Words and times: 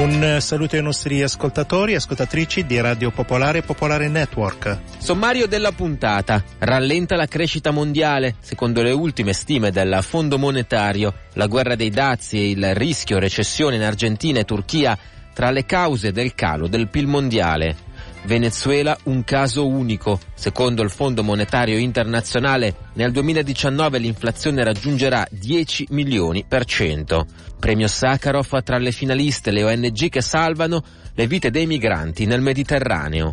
Un 0.00 0.38
saluto 0.40 0.76
ai 0.76 0.82
nostri 0.82 1.22
ascoltatori 1.22 1.92
e 1.92 1.96
ascoltatrici 1.96 2.64
di 2.64 2.80
Radio 2.80 3.10
Popolare 3.10 3.60
Popolare 3.60 4.08
Network. 4.08 4.78
Sommario 4.96 5.46
della 5.46 5.72
puntata. 5.72 6.42
Rallenta 6.58 7.16
la 7.16 7.26
crescita 7.26 7.70
mondiale. 7.70 8.36
Secondo 8.40 8.80
le 8.80 8.92
ultime 8.92 9.34
stime 9.34 9.70
del 9.70 9.98
Fondo 10.00 10.38
Monetario, 10.38 11.12
la 11.34 11.46
guerra 11.48 11.74
dei 11.74 11.90
dazi 11.90 12.38
e 12.38 12.48
il 12.48 12.74
rischio 12.74 13.18
recessione 13.18 13.76
in 13.76 13.82
Argentina 13.82 14.38
e 14.38 14.46
Turchia 14.46 14.96
tra 15.34 15.50
le 15.50 15.66
cause 15.66 16.12
del 16.12 16.34
calo 16.34 16.66
del 16.66 16.88
PIL 16.88 17.06
mondiale. 17.06 17.76
Venezuela 18.24 18.96
un 19.04 19.24
caso 19.24 19.66
unico. 19.66 20.20
Secondo 20.34 20.82
il 20.82 20.90
Fondo 20.90 21.22
Monetario 21.22 21.78
Internazionale, 21.78 22.90
nel 22.94 23.12
2019 23.12 23.98
l'inflazione 23.98 24.62
raggiungerà 24.62 25.26
10 25.30 25.88
milioni 25.90 26.44
per 26.46 26.64
cento. 26.64 27.26
Premio 27.58 27.88
Sakharov 27.88 28.62
tra 28.62 28.78
le 28.78 28.92
finaliste 28.92 29.50
le 29.50 29.64
ONG 29.64 30.08
che 30.08 30.20
salvano 30.20 30.82
le 31.14 31.26
vite 31.26 31.50
dei 31.50 31.66
migranti 31.66 32.26
nel 32.26 32.40
Mediterraneo. 32.40 33.32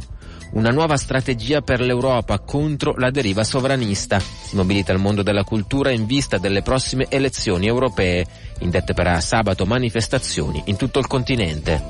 Una 0.52 0.70
nuova 0.72 0.95
strategia 0.95 1.62
per 1.62 1.81
l'Europa 1.81 2.40
contro 2.40 2.95
la 2.98 3.12
deriva 3.12 3.44
sovranista. 3.44 4.19
Si 4.19 4.56
mobilita 4.56 4.94
il 4.94 5.00
mondo 5.00 5.22
della 5.22 5.44
cultura 5.44 5.92
in 5.92 6.06
vista 6.06 6.38
delle 6.38 6.62
prossime 6.62 7.08
elezioni 7.09 7.67
europee, 7.67 8.25
indette 8.59 8.94
per 8.94 9.22
sabato 9.22 9.66
manifestazioni 9.66 10.64
in 10.66 10.78
tutto 10.78 11.00
il 11.00 11.08
continente. 11.08 11.84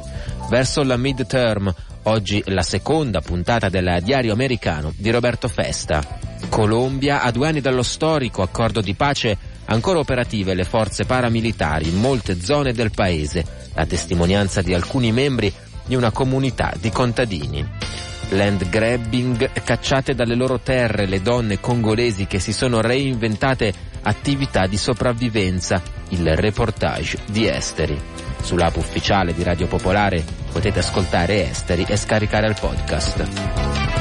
Verso 0.50 0.82
la 0.84 0.98
midterm, 0.98 1.72
Oggi 2.08 2.42
la 2.46 2.62
seconda 2.62 3.20
puntata 3.20 3.68
del 3.68 4.00
diario 4.02 4.32
americano 4.32 4.94
di 4.96 5.12
Roberto 5.12 5.50
Festa. 5.50 6.02
Colombia, 6.48 7.22
a 7.22 7.32
due 7.32 7.50
anni 7.50 7.60
dallo 7.60 7.84
storico 7.84 8.42
accordo 8.42 8.80
di 8.80 8.94
pace, 8.94 9.38
ancora 9.66 10.00
operative 10.00 10.54
le 10.54 10.64
forze 10.64 11.04
paramilitari 11.04 11.90
in 11.90 12.00
molte 12.00 12.40
zone 12.40 12.72
del 12.72 12.92
paese, 12.92 13.46
la 13.74 13.86
testimonianza 13.86 14.62
di 14.62 14.74
alcuni 14.74 15.12
membri 15.12 15.54
di 15.86 15.96
una 15.96 16.12
comunità 16.12 16.74
di 16.80 16.90
contadini. 16.92 17.68
Land 18.30 18.70
grabbing, 18.70 19.52
cacciate 19.66 20.16
dalle 20.16 20.36
loro 20.36 20.62
terre 20.62 21.08
le 21.08 21.22
donne 21.22 21.60
congolesi 21.60 22.26
che 22.26 22.40
si 22.40 22.54
sono 22.54 22.80
reinventate 22.80 23.74
attività 24.08 24.68
di 24.68 24.78
sopravvivenza, 24.78 25.82
il 26.10 26.36
reportage 26.36 27.20
di 27.26 27.48
Esteri. 27.48 28.00
Sull'app 28.42 28.78
ufficiale 28.78 29.34
di 29.34 29.44
Radio 29.44 29.68
Popolare 29.68 30.24
potete 30.52 30.80
ascoltare 30.80 31.50
Esteri 31.50 31.86
e 31.88 31.98
scaricare 31.98 32.48
il 32.48 32.56
podcast. 32.60 33.97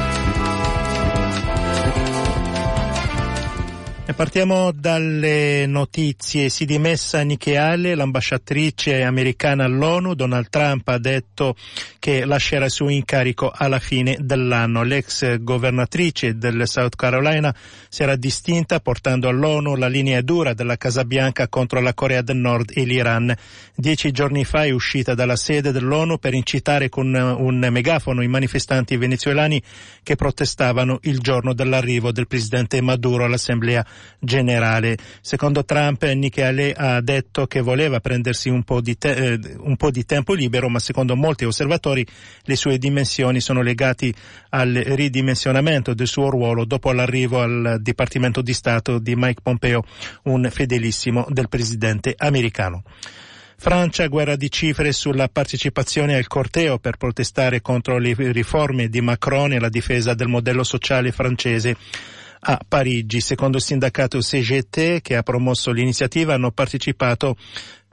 Partiamo 4.15 4.71
dalle 4.71 5.67
notizie. 5.67 6.49
Si 6.49 6.65
dimessa 6.65 7.23
Nikki 7.23 7.57
Haley, 7.57 7.97
l'ambasciatrice 7.97 9.03
americana 9.03 9.65
all'ONU. 9.65 10.15
Donald 10.15 10.49
Trump 10.49 10.87
ha 10.87 10.99
detto 10.99 11.57
che 11.99 12.25
lascerà 12.25 12.67
il 12.67 12.71
suo 12.71 12.89
incarico 12.89 13.51
alla 13.53 13.81
fine 13.81 14.17
dell'anno. 14.21 14.84
L'ex 14.84 15.39
governatrice 15.39 16.39
del 16.39 16.69
South 16.69 16.95
Carolina 16.95 17.53
si 17.89 18.05
era 18.05 18.15
distinta 18.15 18.79
portando 18.79 19.29
all'ONU 19.29 19.75
la 19.75 19.89
linea 19.89 20.23
dura 20.23 20.55
della 20.55 20.77
Casa 20.77 21.05
Bianca 21.05 21.49
contro 21.49 21.81
la 21.81 21.93
Corea 21.93 22.23
del 22.23 22.37
Nord 22.37 22.71
e 22.75 22.84
l'Iran. 22.84 23.34
Dieci 23.75 24.12
giorni 24.12 24.44
fa 24.44 24.65
è 24.65 24.71
uscita 24.71 25.15
dalla 25.15 25.37
sede 25.37 25.73
dell'ONU 25.73 26.19
per 26.19 26.33
incitare 26.33 26.88
con 26.88 27.12
un 27.12 27.69
megafono 27.73 28.23
i 28.23 28.28
manifestanti 28.28 28.97
venezuelani 28.97 29.61
che 30.05 30.15
protestavano 30.15 31.00
il 31.03 31.19
giorno 31.19 31.55
dell'arrivo 31.55 32.12
del 32.12 32.28
presidente 32.28 32.81
Maduro 32.81 33.25
all'Assemblea 33.25 33.84
generale. 34.19 34.97
Secondo 35.21 35.65
Trump, 35.65 36.05
Nikki 36.05 36.41
Haley 36.43 36.73
ha 36.77 37.01
detto 37.01 37.47
che 37.47 37.61
voleva 37.61 38.01
prendersi 38.01 38.49
un 38.49 38.62
po, 38.62 38.81
te- 38.83 39.33
eh, 39.33 39.41
un 39.59 39.77
po' 39.77 39.91
di 39.91 40.05
tempo 40.05 40.34
libero, 40.34 40.69
ma 40.69 40.79
secondo 40.79 41.17
molti 41.17 41.45
osservatori 41.45 42.06
le 42.43 42.56
sue 42.56 42.79
dimensioni 42.79 43.41
sono 43.41 43.62
legate 43.62 44.12
al 44.51 44.73
ridimensionamento 44.73 45.95
del 45.95 46.06
suo 46.06 46.31
ruolo 46.31 46.65
dopo 46.65 46.93
l'arrivo 46.93 47.41
al 47.41 47.79
Dipartimento 47.81 48.43
di 48.43 48.53
Stato 48.53 48.99
di 48.99 49.15
Mike 49.17 49.41
Pompeo, 49.43 49.85
un 50.25 50.49
fedelissimo 50.51 51.27
del 51.29 51.49
presidente 51.49 52.15
americano. 52.17 52.83
Francia, 53.59 54.06
guerra 54.06 54.37
di 54.37 54.51
cifre 54.51 54.93
sulla 54.93 55.29
partecipazione 55.29 56.15
al 56.15 56.27
corteo 56.27 56.79
per 56.79 56.99
protestare 56.99 57.62
contro 57.62 57.97
le 57.99 58.15
riforme 58.15 58.89
di 58.89 59.01
Macron 59.01 59.53
e 59.53 59.59
la 59.59 59.71
difesa 59.71 60.12
del 60.12 60.29
modello 60.29 60.62
sociale 60.62 61.11
francese 61.11 61.75
a 62.49 62.61
Parigi. 62.67 63.21
Secondo 63.21 63.57
il 63.57 63.62
sindacato 63.62 64.19
CGT 64.19 65.01
che 65.01 65.17
ha 65.17 65.23
promosso 65.23 65.73
l'iniziativa 65.73 66.34
hanno 66.34 66.53
partecipato 66.53 67.37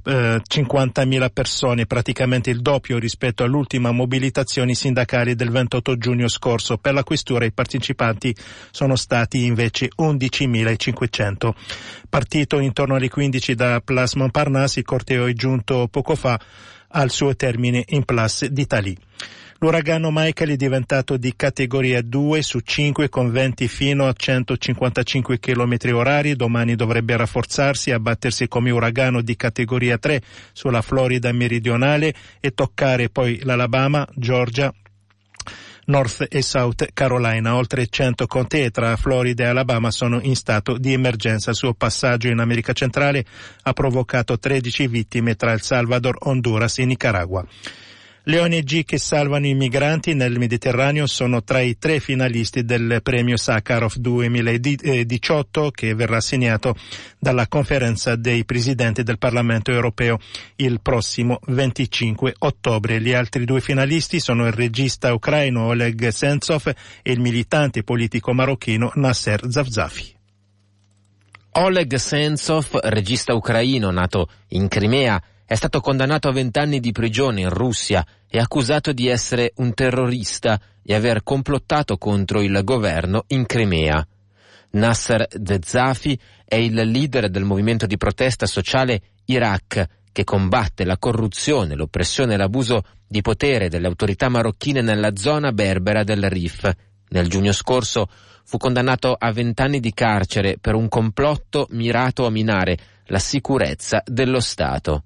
eh, 0.06 0.42
50.000 0.48 1.30
persone, 1.32 1.86
praticamente 1.86 2.50
il 2.50 2.62
doppio 2.62 3.00
rispetto 3.00 3.44
all'ultima 3.44 3.92
mobilitazione 3.92 4.76
sindacale 4.76 5.36
del 5.36 5.50
28 5.50 5.98
giugno 5.98 6.28
scorso. 6.28 6.78
Per 6.78 6.94
la 6.94 7.04
questura 7.04 7.46
i 7.46 7.52
partecipanti 7.52 8.36
sono 8.70 8.96
stati 8.96 9.46
invece 9.46 9.90
11.500. 9.98 11.52
Partito 12.10 12.60
intorno 12.60 12.96
alle 12.96 13.10
15 13.10 13.56
da 13.56 13.82
Place 13.84 14.18
Montparnasse, 14.18 14.80
il 14.80 14.86
corteo 14.86 15.26
è 15.26 15.34
giunto 15.34 15.88
poco 15.90 16.16
fa 16.16 16.40
al 16.96 17.10
suo 17.10 17.36
termine 17.36 17.84
in 17.88 18.04
Place 18.04 18.52
d'Italie. 18.52 18.98
L'uragano 19.64 20.10
Michael 20.12 20.50
è 20.50 20.56
diventato 20.58 21.16
di 21.16 21.38
categoria 21.38 22.02
2 22.02 22.42
su 22.42 22.60
5 22.60 23.08
con 23.08 23.32
venti 23.32 23.70
fino 23.70 24.10
a 24.10 24.14
155 24.14 25.40
km 25.40 25.78
orari. 25.94 26.36
Domani 26.36 26.76
dovrebbe 26.76 27.16
rafforzarsi 27.16 27.90
e 27.90 27.94
abbattersi 27.94 28.50
come 28.50 28.72
uragano 28.72 29.22
di 29.22 29.38
categoria 29.38 29.98
3 29.98 30.22
sulla 30.52 30.82
Florida 30.82 31.32
meridionale 31.32 32.14
e 32.42 32.52
toccare 32.52 33.08
poi 33.08 33.40
l'Alabama, 33.42 34.06
Georgia, 34.16 34.70
North 35.86 36.28
e 36.30 36.42
South 36.42 36.90
Carolina. 36.92 37.56
Oltre 37.56 37.88
100 37.88 38.28
contee 38.28 38.70
tra 38.70 38.98
Florida 38.98 39.46
e 39.46 39.48
Alabama 39.48 39.92
sono 39.92 40.20
in 40.24 40.36
stato 40.36 40.78
di 40.78 40.92
emergenza. 40.92 41.52
Il 41.52 41.56
suo 41.56 41.74
passaggio 41.74 42.28
in 42.28 42.40
America 42.40 42.74
centrale 42.74 43.24
ha 43.62 43.72
provocato 43.72 44.38
13 44.38 44.88
vittime 44.88 45.36
tra 45.36 45.54
El 45.54 45.62
Salvador, 45.62 46.18
Honduras 46.20 46.80
e 46.80 46.86
Nicaragua. 46.86 47.48
Le 48.26 48.40
ONG 48.40 48.86
che 48.86 48.98
salvano 48.98 49.48
i 49.48 49.54
migranti 49.54 50.14
nel 50.14 50.40
Mediterraneo 50.40 51.08
sono 51.08 51.44
tra 51.44 51.60
i 51.60 51.78
tre 51.78 52.00
finalisti 52.00 52.64
del 52.64 53.02
premio 53.04 53.36
Sakharov 53.36 53.96
2018 53.96 55.72
che 55.72 55.94
verrà 55.94 56.18
assegnato 56.18 56.74
dalla 57.20 57.48
conferenza 57.50 58.16
dei 58.16 58.46
presidenti 58.46 59.04
del 59.04 59.18
Parlamento 59.18 59.72
europeo 59.72 60.20
il 60.56 60.80
prossimo 60.82 61.40
25 61.48 62.36
ottobre. 62.40 63.02
Gli 63.02 63.12
altri 63.12 63.44
due 63.44 63.60
finalisti 63.60 64.22
sono 64.22 64.46
il 64.48 64.54
regista 64.54 65.14
ucraino 65.14 65.66
Oleg 65.66 66.08
Sentsov 66.08 66.72
e 67.02 67.12
il 67.12 67.20
militante 67.20 67.84
politico 67.84 68.32
marocchino 68.32 68.94
Nasser 68.96 69.42
Zavzafi. 69.50 70.16
Oleg 71.56 71.96
Sentsov, 71.96 72.80
regista 72.84 73.34
ucraino 73.34 73.92
nato 73.92 74.30
in 74.50 74.70
Crimea, 74.70 75.22
è 75.54 75.56
stato 75.56 75.82
condannato 75.82 76.30
a 76.30 76.32
vent'anni 76.32 76.80
di 76.80 76.92
prigione 76.92 77.42
in 77.42 77.52
Russia 77.52 78.04
e 78.28 78.40
accusato 78.40 78.92
di 78.92 79.08
essere 79.08 79.54
un 79.58 79.76
terrorista 79.76 80.60
e 80.84 80.96
aver 80.96 81.22
complottato 81.22 82.00
contro 82.00 82.42
il 82.42 82.60
governo 82.64 83.26
in 83.28 83.46
Crimea. 83.46 84.04
Nasser 84.72 85.28
Zezafi 85.44 86.20
è 86.44 86.56
il 86.56 86.74
leader 86.74 87.30
del 87.30 87.44
movimento 87.44 87.86
di 87.86 87.98
protesta 87.98 88.48
sociale 88.48 89.02
Iraq 89.26 89.86
che 90.12 90.24
combatte 90.24 90.86
la 90.86 90.98
corruzione, 90.98 91.76
l'oppressione 91.76 92.34
e 92.34 92.38
l'abuso 92.38 92.82
di 93.08 93.22
potere 93.22 93.70
delle 93.70 93.86
autorità 93.86 94.30
marocchine 94.30 94.82
nella 94.82 95.16
zona 95.16 95.52
berbera 95.52 96.04
del 96.04 96.32
Rif. 96.32 96.68
Nel 97.10 97.30
giugno 97.30 97.52
scorso 97.52 98.10
fu 98.44 98.58
condannato 98.58 99.16
a 99.16 99.32
vent'anni 99.32 99.80
di 99.80 99.94
carcere 99.94 100.58
per 100.60 100.74
un 100.74 100.90
complotto 100.90 101.68
mirato 101.70 102.26
a 102.26 102.32
minare 102.32 102.76
la 103.06 103.20
sicurezza 103.20 104.02
dello 104.04 104.40
Stato. 104.40 105.04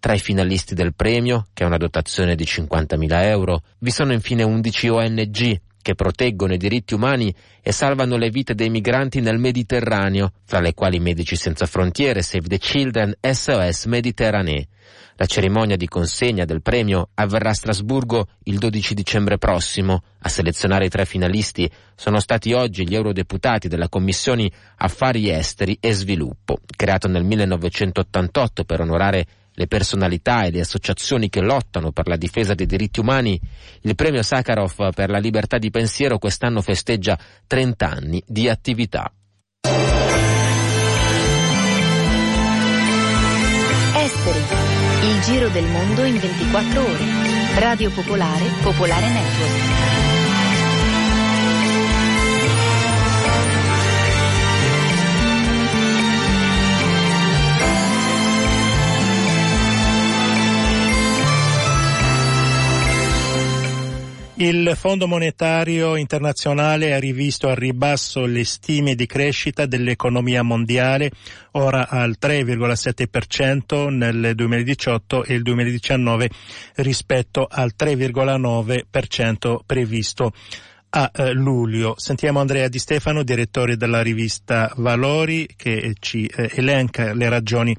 Tra 0.00 0.14
i 0.14 0.20
finalisti 0.20 0.74
del 0.74 0.94
premio, 0.94 1.48
che 1.52 1.64
è 1.64 1.66
una 1.66 1.76
dotazione 1.76 2.36
di 2.36 2.44
50.000 2.44 3.24
euro, 3.24 3.62
vi 3.78 3.90
sono 3.90 4.12
infine 4.12 4.44
11 4.44 4.88
ONG 4.88 5.60
che 5.82 5.94
proteggono 5.94 6.52
i 6.52 6.58
diritti 6.58 6.94
umani 6.94 7.34
e 7.60 7.72
salvano 7.72 8.16
le 8.16 8.30
vite 8.30 8.54
dei 8.54 8.70
migranti 8.70 9.20
nel 9.20 9.38
Mediterraneo, 9.38 10.32
fra 10.44 10.60
le 10.60 10.74
quali 10.74 11.00
Medici 11.00 11.34
Senza 11.34 11.66
Frontiere, 11.66 12.22
Save 12.22 12.46
the 12.46 12.58
Children, 12.58 13.14
SOS 13.20 13.86
Mediterranee. 13.86 14.68
La 15.16 15.26
cerimonia 15.26 15.76
di 15.76 15.88
consegna 15.88 16.44
del 16.44 16.62
premio 16.62 17.08
avverrà 17.14 17.50
a 17.50 17.54
Strasburgo 17.54 18.28
il 18.44 18.58
12 18.58 18.94
dicembre 18.94 19.36
prossimo. 19.36 20.02
A 20.20 20.28
selezionare 20.28 20.84
i 20.84 20.90
tre 20.90 21.06
finalisti 21.06 21.68
sono 21.96 22.20
stati 22.20 22.52
oggi 22.52 22.86
gli 22.86 22.94
eurodeputati 22.94 23.66
della 23.66 23.88
Commissione 23.88 24.48
Affari 24.76 25.28
Esteri 25.28 25.76
e 25.80 25.92
Sviluppo, 25.92 26.58
creato 26.76 27.08
nel 27.08 27.24
1988 27.24 28.64
per 28.64 28.80
onorare 28.80 29.26
le 29.58 29.66
personalità 29.66 30.44
e 30.44 30.52
le 30.52 30.60
associazioni 30.60 31.28
che 31.28 31.40
lottano 31.40 31.90
per 31.90 32.06
la 32.06 32.16
difesa 32.16 32.54
dei 32.54 32.66
diritti 32.66 33.00
umani, 33.00 33.38
il 33.82 33.96
premio 33.96 34.22
Sakharov 34.22 34.94
per 34.94 35.10
la 35.10 35.18
libertà 35.18 35.58
di 35.58 35.70
pensiero 35.70 36.18
quest'anno 36.18 36.62
festeggia 36.62 37.18
30 37.46 37.90
anni 37.90 38.22
di 38.24 38.48
attività. 38.48 39.12
Esteri. 43.94 44.42
Il 45.10 45.20
giro 45.22 45.48
del 45.48 45.64
mondo 45.64 46.04
in 46.04 46.18
24 46.18 46.80
ore. 46.80 47.04
Radio 47.58 47.90
Popolare, 47.90 48.44
Popolare 48.62 49.08
Network. 49.08 50.17
Il 64.40 64.74
Fondo 64.76 65.08
monetario 65.08 65.96
internazionale 65.96 66.94
ha 66.94 66.98
rivisto 67.00 67.48
al 67.48 67.56
ribasso 67.56 68.24
le 68.24 68.44
stime 68.44 68.94
di 68.94 69.04
crescita 69.04 69.66
dell'economia 69.66 70.44
mondiale, 70.44 71.10
ora 71.52 71.88
al 71.88 72.18
3,7% 72.20 73.88
nel 73.88 74.36
2018 74.36 75.24
e 75.24 75.34
il 75.34 75.42
2019 75.42 76.30
rispetto 76.76 77.48
al 77.50 77.72
3,9% 77.76 79.58
previsto 79.66 80.32
a 80.90 81.10
eh, 81.12 81.32
luglio. 81.32 81.94
Sentiamo 81.96 82.38
Andrea 82.38 82.68
Di 82.68 82.78
Stefano, 82.78 83.24
direttore 83.24 83.76
della 83.76 84.02
rivista 84.02 84.72
Valori, 84.76 85.48
che 85.56 85.96
ci 85.98 86.26
eh, 86.26 86.48
elenca 86.54 87.12
le 87.12 87.28
ragioni 87.28 87.76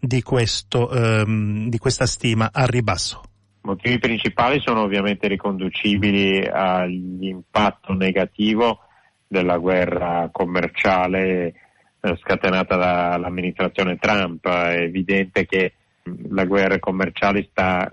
di, 0.00 0.22
questo, 0.22 0.90
ehm, 0.90 1.68
di 1.68 1.76
questa 1.76 2.06
stima 2.06 2.48
al 2.50 2.68
ribasso 2.68 3.20
motivi 3.62 3.98
principali 3.98 4.60
sono 4.60 4.82
ovviamente 4.82 5.28
riconducibili 5.28 6.44
all'impatto 6.46 7.92
negativo 7.92 8.80
della 9.26 9.58
guerra 9.58 10.28
commerciale 10.32 11.54
eh, 12.00 12.16
scatenata 12.20 12.76
dall'amministrazione 12.76 13.96
Trump. 13.98 14.46
È 14.46 14.80
evidente 14.80 15.46
che 15.46 15.74
le 16.02 16.46
guerre 16.46 16.78
commerciali 16.78 17.46
sta, 17.50 17.88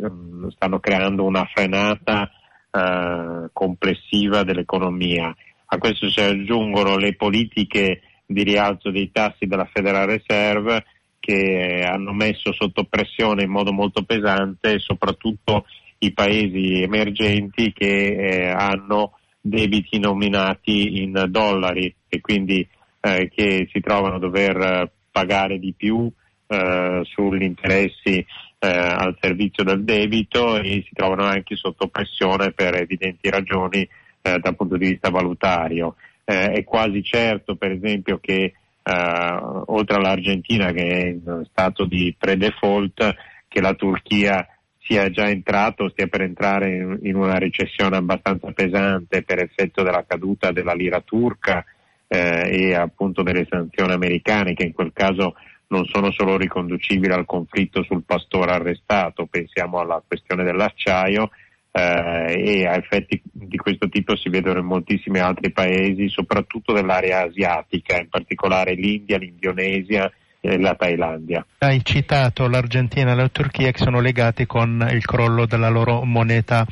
stanno 0.49 0.79
creando 0.79 1.25
una 1.25 1.45
frenata 1.45 2.29
eh, 2.71 3.49
complessiva 3.51 4.43
dell'economia. 4.43 5.35
A 5.67 5.77
questo 5.77 6.09
si 6.09 6.21
aggiungono 6.21 6.97
le 6.97 7.15
politiche 7.15 8.01
di 8.25 8.43
rialzo 8.43 8.91
dei 8.91 9.11
tassi 9.11 9.45
della 9.45 9.69
Federal 9.71 10.07
Reserve 10.07 10.83
che 11.25 11.83
hanno 11.83 12.13
messo 12.13 12.53
sotto 12.53 12.83
pressione 12.83 13.43
in 13.43 13.49
modo 13.49 13.73
molto 13.73 14.03
pesante 14.03 14.77
soprattutto 14.77 15.65
i 15.97 16.13
paesi 16.13 16.83
emergenti 16.83 17.73
che 17.73 18.15
eh, 18.15 18.47
hanno 18.49 19.17
debiti 19.41 19.97
nominati 19.97 21.01
in 21.01 21.25
dollari 21.29 21.93
e 22.07 22.21
quindi 22.21 22.67
eh, 23.01 23.29
che 23.33 23.67
si 23.71 23.79
trovano 23.79 24.15
a 24.15 24.19
dover 24.19 24.91
pagare 25.11 25.57
di 25.57 25.73
più 25.75 26.11
eh, 26.47 27.01
sugli 27.05 27.43
interessi 27.43 28.17
eh, 28.17 28.67
al 28.67 29.17
servizio 29.19 29.63
del 29.63 29.83
debito 29.83 30.57
e 30.57 30.83
si 30.85 30.93
trovano 30.93 31.23
anche 31.23 31.55
sotto 31.55 31.87
pressione 31.87 32.51
per 32.51 32.75
evidenti 32.75 33.31
ragioni 33.31 33.81
eh, 34.21 34.37
dal 34.39 34.55
punto 34.55 34.77
di 34.77 34.89
vista 34.89 35.09
valutario. 35.09 35.95
Eh, 36.23 36.51
è 36.51 36.63
quasi 36.63 37.03
certo 37.03 37.55
per 37.55 37.71
esempio 37.71 38.19
che 38.19 38.53
Uh, 38.87 39.63
oltre 39.65 39.95
all'Argentina 39.97 40.71
che 40.71 40.87
è 40.87 41.05
in 41.07 41.43
stato 41.49 41.85
di 41.85 42.15
pre-default, 42.17 43.15
che 43.47 43.59
la 43.61 43.73
Turchia 43.73 44.47
sia 44.85 45.09
già 45.09 45.27
entrato, 45.27 45.89
stia 45.89 46.05
per 46.07 46.21
entrare 46.21 46.75
in, 46.75 46.99
in 47.01 47.15
una 47.15 47.39
recessione 47.39 47.97
abbastanza 47.97 48.51
pesante 48.51 49.23
per 49.23 49.39
effetto 49.39 49.81
della 49.81 50.05
caduta 50.05 50.51
della 50.51 50.73
lira 50.73 51.01
turca 51.01 51.65
eh, 52.07 52.49
e 52.51 52.75
appunto 52.75 53.23
delle 53.23 53.47
sanzioni 53.49 53.93
americane 53.93 54.53
che 54.53 54.63
in 54.63 54.73
quel 54.73 54.91
caso 54.93 55.33
non 55.67 55.85
sono 55.85 56.11
solo 56.11 56.37
riconducibili 56.37 57.11
al 57.11 57.25
conflitto 57.25 57.83
sul 57.83 58.03
pastore 58.03 58.51
arrestato, 58.51 59.25
pensiamo 59.25 59.79
alla 59.79 60.03
questione 60.05 60.43
dell'acciaio, 60.43 61.31
eh, 61.77 62.61
e 62.61 62.65
a 62.65 62.75
effetti 62.75 63.21
di 63.23 63.57
questo 63.57 63.89
tipo 63.89 64.15
si 64.15 64.29
vedono 64.29 64.59
in 64.59 64.65
moltissimi 64.65 65.19
altri 65.19 65.51
paesi, 65.51 66.07
soprattutto 66.07 66.71
dell'area 66.71 67.23
asiatica, 67.23 67.99
in 67.99 68.07
particolare 68.07 68.75
l'India, 68.75 69.17
l'Indonesia 69.17 70.09
e 70.45 70.57
la 70.57 70.75
Thailandia. 70.75 71.45
Hai 71.59 71.81
citato 71.83 72.47
l'Argentina 72.47 73.11
e 73.11 73.15
la 73.15 73.29
Turchia 73.29 73.71
che 73.71 73.83
sono 73.83 73.99
legati 73.99 74.45
con 74.45 74.87
il 74.91 75.05
crollo 75.05 75.45
della 75.45 75.69
loro 75.69 76.03
moneta 76.03 76.65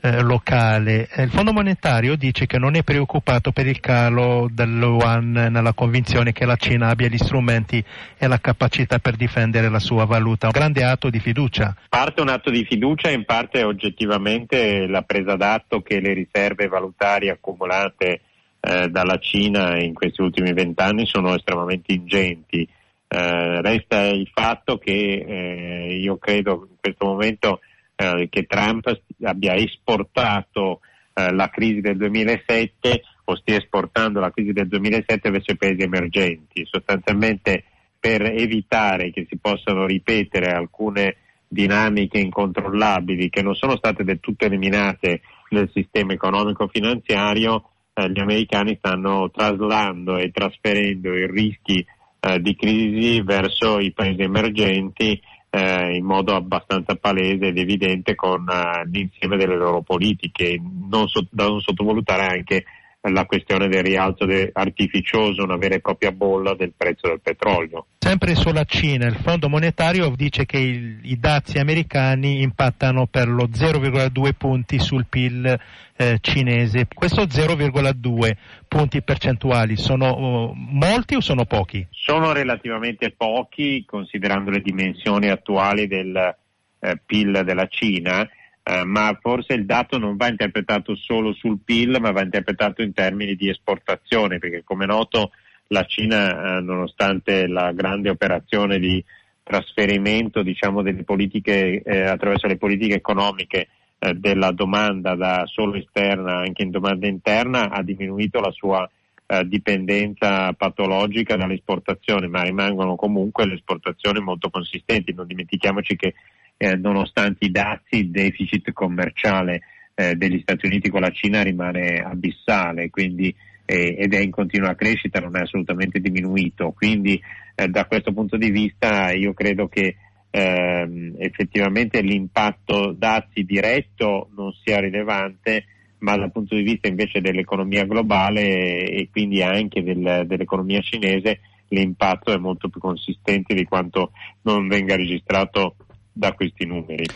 eh, 0.00 0.22
locale. 0.22 1.08
Il 1.16 1.30
Fondo 1.30 1.52
monetario 1.52 2.16
dice 2.16 2.46
che 2.46 2.58
non 2.58 2.76
è 2.76 2.82
preoccupato 2.82 3.50
per 3.50 3.66
il 3.66 3.80
calo 3.80 4.48
del 4.50 4.70
yuan 4.70 5.32
nella 5.32 5.72
convinzione 5.72 6.32
che 6.32 6.46
la 6.46 6.56
Cina 6.56 6.88
abbia 6.88 7.08
gli 7.08 7.18
strumenti 7.18 7.82
e 8.16 8.26
la 8.26 8.38
capacità 8.38 8.98
per 8.98 9.16
difendere 9.16 9.68
la 9.68 9.80
sua 9.80 10.04
valuta. 10.04 10.46
Un 10.46 10.52
grande 10.52 10.84
atto 10.84 11.10
di 11.10 11.18
fiducia. 11.18 11.74
Parte 11.88 12.20
un 12.20 12.28
atto 12.28 12.50
di 12.50 12.64
fiducia 12.64 13.08
e 13.08 13.14
in 13.14 13.24
parte 13.24 13.62
oggettivamente 13.64 14.86
la 14.86 15.02
presa 15.02 15.36
d'atto 15.36 15.82
che 15.82 16.00
le 16.00 16.12
riserve 16.12 16.68
valutarie 16.68 17.30
accumulate 17.30 18.20
eh, 18.60 18.88
dalla 18.88 19.18
Cina 19.18 19.78
in 19.78 19.94
questi 19.94 20.22
ultimi 20.22 20.52
vent'anni 20.52 21.06
sono 21.06 21.34
estremamente 21.34 21.92
ingenti. 21.92 22.68
Eh, 23.08 23.60
resta 23.62 24.04
il 24.06 24.28
fatto 24.32 24.78
che 24.78 24.92
eh, 24.92 25.96
io 25.96 26.16
credo 26.16 26.66
in 26.68 26.76
questo 26.80 27.06
momento 27.06 27.60
eh, 27.94 28.28
che 28.28 28.46
Trump 28.46 29.00
abbia 29.22 29.54
esportato 29.54 30.80
eh, 31.14 31.32
la 31.32 31.48
crisi 31.48 31.80
del 31.80 31.96
2007 31.96 33.02
o 33.24 33.36
stia 33.36 33.56
esportando 33.56 34.20
la 34.20 34.30
crisi 34.30 34.52
del 34.52 34.68
2007 34.68 35.30
verso 35.30 35.52
i 35.52 35.56
paesi 35.56 35.82
emergenti, 35.82 36.66
sostanzialmente 36.66 37.64
per 37.98 38.22
evitare 38.22 39.10
che 39.10 39.26
si 39.28 39.38
possano 39.38 39.86
ripetere 39.86 40.52
alcune 40.52 41.16
dinamiche 41.48 42.18
incontrollabili 42.18 43.30
che 43.30 43.42
non 43.42 43.54
sono 43.54 43.76
state 43.76 44.04
del 44.04 44.20
tutto 44.20 44.44
eliminate 44.44 45.20
nel 45.50 45.70
sistema 45.72 46.12
economico-finanziario, 46.12 47.70
eh, 47.94 48.10
gli 48.10 48.20
americani 48.20 48.76
stanno 48.78 49.30
traslando 49.30 50.16
e 50.16 50.30
trasferendo 50.30 51.14
i 51.14 51.26
rischi 51.26 51.84
eh, 52.26 52.40
di 52.40 52.56
crisi 52.56 53.22
verso 53.22 53.78
i 53.78 53.92
paesi 53.92 54.22
emergenti 54.22 55.20
eh, 55.48 55.94
in 55.96 56.04
modo 56.04 56.34
abbastanza 56.34 56.96
palese 56.96 57.46
ed 57.46 57.58
evidente 57.58 58.14
con 58.14 58.46
eh, 58.48 58.84
l'insieme 58.90 59.36
delle 59.36 59.56
loro 59.56 59.82
politiche, 59.82 60.60
non 60.60 61.06
so, 61.08 61.26
da 61.30 61.46
non 61.46 61.60
sottovalutare 61.60 62.26
anche 62.26 62.64
la 63.10 63.26
questione 63.26 63.68
del 63.68 63.82
rialzo 63.82 64.24
de- 64.24 64.50
artificioso, 64.52 65.42
una 65.42 65.56
vera 65.56 65.76
e 65.76 65.80
propria 65.80 66.12
bolla 66.12 66.54
del 66.54 66.72
prezzo 66.76 67.08
del 67.08 67.20
petrolio. 67.20 67.86
Sempre 67.98 68.34
sulla 68.34 68.64
Cina, 68.64 69.06
il 69.06 69.16
Fondo 69.16 69.48
monetario 69.48 70.12
dice 70.14 70.46
che 70.46 70.58
il, 70.58 71.00
i 71.02 71.18
dazi 71.18 71.58
americani 71.58 72.42
impattano 72.42 73.06
per 73.06 73.28
lo 73.28 73.44
0,2 73.44 74.32
punti 74.36 74.78
sul 74.78 75.06
PIL 75.08 75.58
eh, 75.96 76.18
cinese. 76.20 76.86
Questo 76.92 77.22
0,2 77.22 78.36
punti 78.68 79.02
percentuali 79.02 79.76
sono 79.76 80.16
uh, 80.16 80.52
molti 80.54 81.14
o 81.14 81.20
sono 81.20 81.44
pochi? 81.44 81.86
Sono 81.90 82.32
relativamente 82.32 83.10
pochi 83.10 83.84
considerando 83.86 84.50
le 84.50 84.60
dimensioni 84.60 85.28
attuali 85.28 85.86
del 85.86 86.36
eh, 86.78 87.00
PIL 87.04 87.42
della 87.44 87.66
Cina 87.66 88.28
eh, 88.68 88.82
ma 88.82 89.16
forse 89.20 89.54
il 89.54 89.64
dato 89.64 89.96
non 89.96 90.16
va 90.16 90.26
interpretato 90.26 90.96
solo 90.96 91.32
sul 91.32 91.60
PIL, 91.64 91.98
ma 92.00 92.10
va 92.10 92.22
interpretato 92.22 92.82
in 92.82 92.92
termini 92.92 93.36
di 93.36 93.48
esportazione, 93.48 94.40
perché 94.40 94.64
come 94.64 94.86
noto 94.86 95.30
la 95.68 95.84
Cina, 95.84 96.56
eh, 96.56 96.60
nonostante 96.62 97.46
la 97.46 97.70
grande 97.70 98.10
operazione 98.10 98.80
di 98.80 99.02
trasferimento 99.44 100.42
diciamo, 100.42 100.82
politiche, 101.04 101.80
eh, 101.80 102.00
attraverso 102.00 102.48
le 102.48 102.56
politiche 102.56 102.94
economiche 102.94 103.68
eh, 104.00 104.14
della 104.14 104.50
domanda 104.50 105.14
da 105.14 105.44
solo 105.46 105.76
esterna 105.76 106.38
anche 106.38 106.62
in 106.62 106.70
domanda 106.70 107.06
interna, 107.06 107.70
ha 107.70 107.84
diminuito 107.84 108.40
la 108.40 108.50
sua 108.50 108.88
eh, 109.26 109.46
dipendenza 109.46 110.52
patologica 110.54 111.36
dalle 111.36 111.54
esportazioni, 111.54 112.26
ma 112.26 112.42
rimangono 112.42 112.96
comunque 112.96 113.46
le 113.46 113.54
esportazioni 113.54 114.18
molto 114.18 114.50
consistenti. 114.50 115.14
Non 115.14 115.28
dimentichiamoci 115.28 115.94
che 115.94 116.14
eh, 116.56 116.76
nonostante 116.76 117.44
i 117.44 117.50
dazi 117.50 117.98
il 117.98 118.10
deficit 118.10 118.72
commerciale 118.72 119.60
eh, 119.94 120.14
degli 120.14 120.40
Stati 120.40 120.66
Uniti 120.66 120.90
con 120.90 121.00
la 121.00 121.10
Cina 121.10 121.42
rimane 121.42 122.00
abissale 122.00 122.90
quindi, 122.90 123.34
eh, 123.64 123.96
ed 123.98 124.14
è 124.14 124.18
in 124.18 124.30
continua 124.30 124.74
crescita, 124.74 125.20
non 125.20 125.36
è 125.36 125.40
assolutamente 125.40 126.00
diminuito. 126.00 126.72
Quindi 126.72 127.20
eh, 127.54 127.68
da 127.68 127.86
questo 127.86 128.12
punto 128.12 128.36
di 128.36 128.50
vista 128.50 129.12
io 129.12 129.32
credo 129.32 129.68
che 129.68 129.96
ehm, 130.30 131.14
effettivamente 131.18 132.00
l'impatto 132.02 132.92
dazi 132.92 133.44
diretto 133.44 134.30
non 134.36 134.52
sia 134.62 134.80
rilevante, 134.80 135.64
ma 135.98 136.16
dal 136.16 136.30
punto 136.30 136.54
di 136.54 136.62
vista 136.62 136.88
invece 136.88 137.20
dell'economia 137.20 137.86
globale 137.86 138.90
e 138.90 139.08
quindi 139.10 139.42
anche 139.42 139.82
del, 139.82 140.24
dell'economia 140.26 140.80
cinese 140.82 141.40
l'impatto 141.68 142.32
è 142.32 142.36
molto 142.36 142.68
più 142.68 142.80
consistente 142.80 143.54
di 143.54 143.64
quanto 143.64 144.12
non 144.42 144.68
venga 144.68 144.94
registrato 144.94 145.76
da 146.16 146.32
questi 146.32 146.64
numeri. 146.64 147.06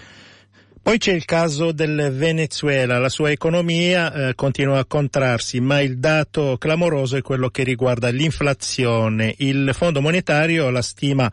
Poi 0.83 0.99
c'è 0.99 1.13
il 1.13 1.25
caso 1.25 1.73
del 1.73 2.11
Venezuela, 2.13 2.99
la 2.99 3.09
sua 3.09 3.31
economia 3.31 4.29
eh, 4.29 4.35
continua 4.35 4.79
a 4.79 4.87
contrarsi, 4.87 5.61
ma 5.61 5.81
il 5.81 5.99
dato 5.99 6.57
clamoroso 6.59 7.17
è 7.17 7.23
quello 7.23 7.51
che 7.51 7.65
riguarda 7.65 8.09
l'inflazione. 8.09 9.35
Il 9.39 9.71
Fondo 9.75 10.01
monetario 10.01 10.71
la 10.71 10.83
stima 10.83 11.31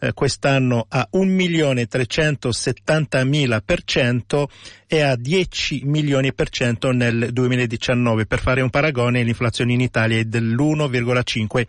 eh, 0.00 0.12
quest'anno 0.12 0.86
a 0.88 1.08
1.370.000 1.12 3.60
per 3.64 3.84
cento 3.84 4.50
e 4.86 5.02
a 5.02 5.14
10 5.14 5.82
milioni 5.84 6.32
per 6.32 6.48
cento 6.48 6.90
nel 6.90 7.28
2019. 7.32 8.26
Per 8.26 8.40
fare 8.40 8.60
un 8.60 8.70
paragone 8.70 9.22
l'inflazione 9.22 9.72
in 9.72 9.80
Italia 9.80 10.18
è 10.18 10.24
dell'1,5%. 10.24 11.66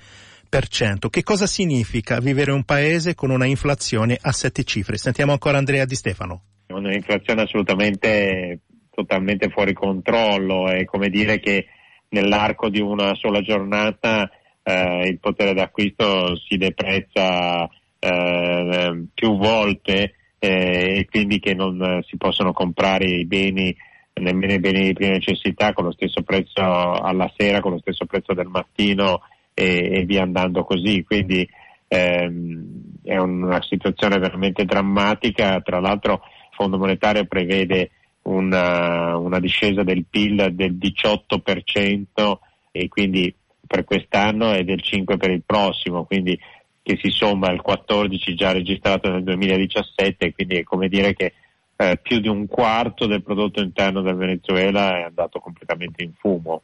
Che 1.10 1.24
cosa 1.24 1.48
significa 1.48 2.20
vivere 2.20 2.52
un 2.52 2.66
paese 2.66 3.16
con 3.16 3.30
una 3.30 3.46
inflazione 3.46 4.18
a 4.20 4.34
sette 4.34 4.66
cifre? 4.66 4.98
Sentiamo 4.98 5.32
ancora 5.32 5.58
Andrea 5.58 5.86
Di 5.86 5.96
Stefano. 5.96 6.42
Un'inflazione 6.68 7.44
assolutamente 7.44 8.60
totalmente 8.90 9.48
fuori 9.48 9.72
controllo, 9.72 10.68
è 10.68 10.84
come 10.84 11.08
dire 11.08 11.40
che 11.40 11.68
nell'arco 12.10 12.68
di 12.68 12.82
una 12.82 13.16
sola 13.16 13.40
giornata 13.40 14.30
eh, 14.62 15.08
il 15.08 15.20
potere 15.20 15.54
d'acquisto 15.54 16.36
si 16.36 16.58
deprezza 16.58 17.70
eh, 17.98 19.06
più 19.14 19.38
volte 19.38 20.16
eh, 20.38 20.98
e 20.98 21.08
quindi 21.10 21.40
che 21.40 21.54
non 21.54 22.02
si 22.06 22.18
possono 22.18 22.52
comprare 22.52 23.06
i 23.06 23.26
beni, 23.26 23.74
nemmeno 24.16 24.52
i 24.52 24.60
beni 24.60 24.88
di 24.88 24.94
prima 24.94 25.14
necessità 25.14 25.72
con 25.72 25.86
lo 25.86 25.94
stesso 25.94 26.24
prezzo 26.24 26.62
alla 26.62 27.32
sera, 27.38 27.62
con 27.62 27.72
lo 27.72 27.80
stesso 27.80 28.06
prezzo 28.06 28.34
del 28.34 28.48
mattino 28.48 29.22
e, 29.54 29.90
e 29.92 30.04
via 30.06 30.24
andando 30.24 30.64
così. 30.64 31.04
Quindi 31.04 31.48
ehm, 31.88 32.82
è 33.04 33.18
una 33.18 33.62
situazione 33.64 34.18
veramente 34.18 34.66
drammatica. 34.66 35.60
Tra 35.62 35.80
l'altro 35.80 36.22
il 36.24 36.56
Fondo 36.56 36.78
Monetario 36.78 37.26
prevede 37.26 37.92
una, 38.24 39.18
una 39.18 39.40
discesa 39.40 39.84
del 39.84 40.06
PIL 40.10 40.54
del 40.54 40.78
18% 40.78 42.38
e 42.72 42.88
quindi 42.88 43.34
per 43.66 43.84
quest'anno 43.84 44.54
e 44.54 44.64
del 44.64 44.82
5% 44.84 45.18
per 45.18 45.32
il 45.32 45.44
prossimo, 45.46 46.04
quindi 46.04 46.38
che 46.84 46.98
si 47.02 47.10
somma 47.10 47.48
al 47.48 47.62
14 47.62 48.36
già 48.36 48.52
registrato 48.52 49.10
nel 49.10 49.24
2017, 49.24 50.34
quindi 50.34 50.58
è 50.58 50.64
come 50.64 50.88
dire 50.90 51.14
che 51.14 51.34
eh, 51.78 51.98
più 52.02 52.20
di 52.20 52.28
un 52.28 52.48
quarto 52.48 53.06
del 53.06 53.24
prodotto 53.24 53.62
interno 53.62 54.02
del 54.02 54.16
Venezuela 54.16 54.98
è 54.98 55.04
andato 55.04 55.40
completamente 55.40 56.04
in 56.04 56.12
fumo. 56.18 56.64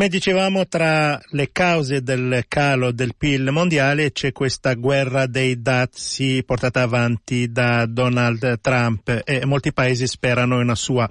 Come 0.00 0.12
dicevamo, 0.12 0.66
tra 0.66 1.20
le 1.32 1.50
cause 1.52 2.02
del 2.02 2.46
calo 2.48 2.90
del 2.90 3.14
PIL 3.14 3.50
mondiale 3.50 4.12
c'è 4.12 4.32
questa 4.32 4.72
guerra 4.72 5.26
dei 5.26 5.60
dazi 5.60 6.42
portata 6.42 6.80
avanti 6.80 7.52
da 7.52 7.84
Donald 7.84 8.60
Trump 8.62 9.20
e 9.22 9.44
molti 9.44 9.74
paesi 9.74 10.06
sperano 10.06 10.58
una 10.58 10.74
sua 10.74 11.06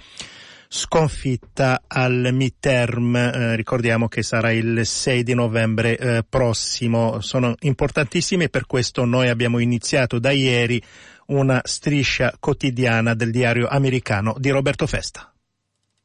sconfitta 0.68 1.84
al 1.86 2.30
midterm, 2.32 3.16
eh, 3.16 3.56
ricordiamo 3.56 4.08
che 4.08 4.24
sarà 4.24 4.52
il 4.52 4.84
6 4.84 5.22
di 5.22 5.36
novembre 5.36 5.96
eh, 5.96 6.26
prossimo. 6.28 7.22
Sono 7.22 7.54
importantissime 7.60 8.46
e 8.46 8.50
per 8.50 8.66
questo 8.66 9.06
noi 9.06 9.30
abbiamo 9.30 9.60
iniziato 9.60 10.18
da 10.18 10.32
ieri 10.32 10.82
una 11.28 11.62
striscia 11.64 12.34
quotidiana 12.40 13.14
del 13.14 13.30
diario 13.30 13.68
americano 13.68 14.34
di 14.40 14.50
Roberto 14.50 14.88
Festa. 14.88 15.29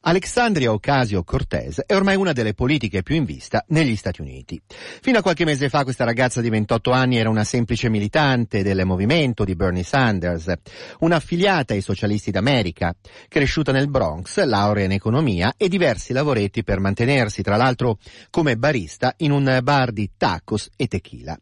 Alexandria 0.07 0.71
Ocasio-Cortez 0.71 1.81
è 1.87 1.95
ormai 1.95 2.15
una 2.15 2.31
delle 2.31 2.53
politiche 2.53 3.01
più 3.01 3.15
in 3.15 3.25
vista 3.25 3.65
negli 3.69 3.95
Stati 3.95 4.21
Uniti. 4.21 4.61
Fino 5.01 5.17
a 5.17 5.23
qualche 5.23 5.45
mese 5.45 5.67
fa 5.67 5.83
questa 5.83 6.03
ragazza 6.03 6.41
di 6.41 6.49
28 6.51 6.91
anni 6.91 7.17
era 7.17 7.31
una 7.31 7.43
semplice 7.43 7.89
militante 7.89 8.61
del 8.61 8.85
movimento 8.85 9.43
di 9.43 9.55
Bernie 9.55 9.81
Sanders, 9.81 10.53
un'affiliata 10.99 11.73
ai 11.73 11.81
socialisti 11.81 12.29
d'America, 12.29 12.95
cresciuta 13.27 13.71
nel 13.71 13.89
Bronx, 13.89 14.43
laurea 14.43 14.85
in 14.85 14.91
economia 14.91 15.55
e 15.57 15.69
diversi 15.69 16.13
lavoretti 16.13 16.63
per 16.63 16.79
mantenersi, 16.79 17.41
tra 17.41 17.55
l'altro 17.55 17.97
come 18.29 18.57
barista 18.57 19.15
in 19.17 19.31
un 19.31 19.59
bar 19.63 19.91
di 19.91 20.11
tacos 20.15 20.69
e 20.75 20.85
tequila. 20.85 21.35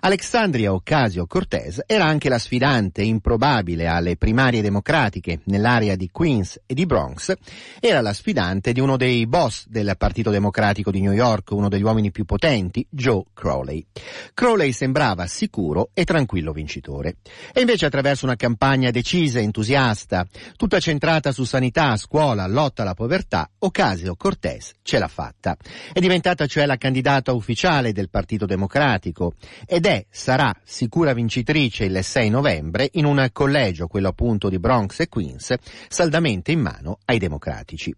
Alexandria 0.00 0.74
Ocasio-Cortez 0.74 1.84
era 1.86 2.04
anche 2.04 2.28
la 2.28 2.38
sfidante 2.38 3.00
improbabile 3.00 3.86
alle 3.86 4.18
primarie 4.18 4.60
democratiche 4.60 5.40
nell'area 5.44 5.96
di 5.96 6.10
Queens 6.12 6.60
e 6.66 6.74
di 6.74 6.84
Bronx, 6.84 7.32
era 7.80 8.02
la 8.02 8.08
la 8.10 8.12
sfidante 8.12 8.72
di 8.72 8.80
uno 8.80 8.96
dei 8.96 9.26
boss 9.26 9.66
del 9.68 9.94
Partito 9.96 10.30
Democratico 10.30 10.90
di 10.90 11.00
New 11.00 11.12
York, 11.12 11.52
uno 11.52 11.68
degli 11.68 11.82
uomini 11.82 12.10
più 12.10 12.24
potenti, 12.24 12.84
Joe 12.90 13.22
Crowley. 13.32 13.86
Crowley 14.34 14.72
sembrava 14.72 15.26
sicuro 15.26 15.90
e 15.94 16.04
tranquillo 16.04 16.52
vincitore. 16.52 17.18
E 17.52 17.60
invece 17.60 17.86
attraverso 17.86 18.24
una 18.24 18.34
campagna 18.34 18.90
decisa 18.90 19.38
e 19.38 19.42
entusiasta, 19.42 20.26
tutta 20.56 20.80
centrata 20.80 21.30
su 21.30 21.44
sanità, 21.44 21.96
scuola, 21.96 22.48
lotta 22.48 22.82
alla 22.82 22.94
povertà, 22.94 23.48
Ocasio-Cortez 23.58 24.72
ce 24.82 24.98
l'ha 24.98 25.08
fatta. 25.08 25.56
È 25.92 26.00
diventata 26.00 26.46
cioè 26.46 26.66
la 26.66 26.76
candidata 26.76 27.32
ufficiale 27.32 27.92
del 27.92 28.10
Partito 28.10 28.44
Democratico 28.44 29.34
ed 29.66 29.86
è, 29.86 30.04
sarà 30.10 30.52
sicura 30.64 31.12
vincitrice 31.12 31.84
il 31.84 32.02
6 32.02 32.28
novembre 32.28 32.88
in 32.94 33.04
un 33.04 33.28
collegio, 33.32 33.86
quello 33.86 34.08
appunto 34.08 34.48
di 34.48 34.58
Bronx 34.58 34.98
e 34.98 35.08
Queens, 35.08 35.54
saldamente 35.88 36.50
in 36.50 36.60
mano 36.60 36.98
ai 37.04 37.18
democratici. 37.18 37.94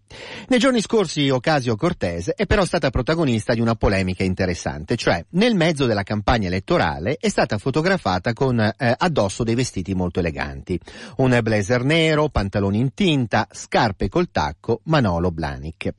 Nei 0.47 0.59
giorni 0.59 0.81
scorsi 0.81 1.29
Ocasio 1.29 1.75
Cortez 1.75 2.31
è 2.35 2.45
però 2.45 2.65
stata 2.65 2.89
protagonista 2.89 3.53
di 3.53 3.61
una 3.61 3.75
polemica 3.75 4.23
interessante, 4.23 4.95
cioè 4.95 5.23
nel 5.31 5.55
mezzo 5.55 5.85
della 5.85 6.03
campagna 6.03 6.47
elettorale 6.47 7.17
è 7.19 7.29
stata 7.29 7.57
fotografata 7.57 8.33
con 8.33 8.59
eh, 8.59 8.73
addosso 8.97 9.43
dei 9.43 9.55
vestiti 9.55 9.95
molto 9.95 10.19
eleganti, 10.19 10.79
un 11.17 11.39
blazer 11.41 11.83
nero, 11.83 12.29
pantaloni 12.29 12.77
in 12.77 12.93
tinta, 12.93 13.47
scarpe 13.51 14.09
col 14.09 14.29
tacco, 14.31 14.81
Manolo 14.83 15.31
Blahnik. 15.31 15.93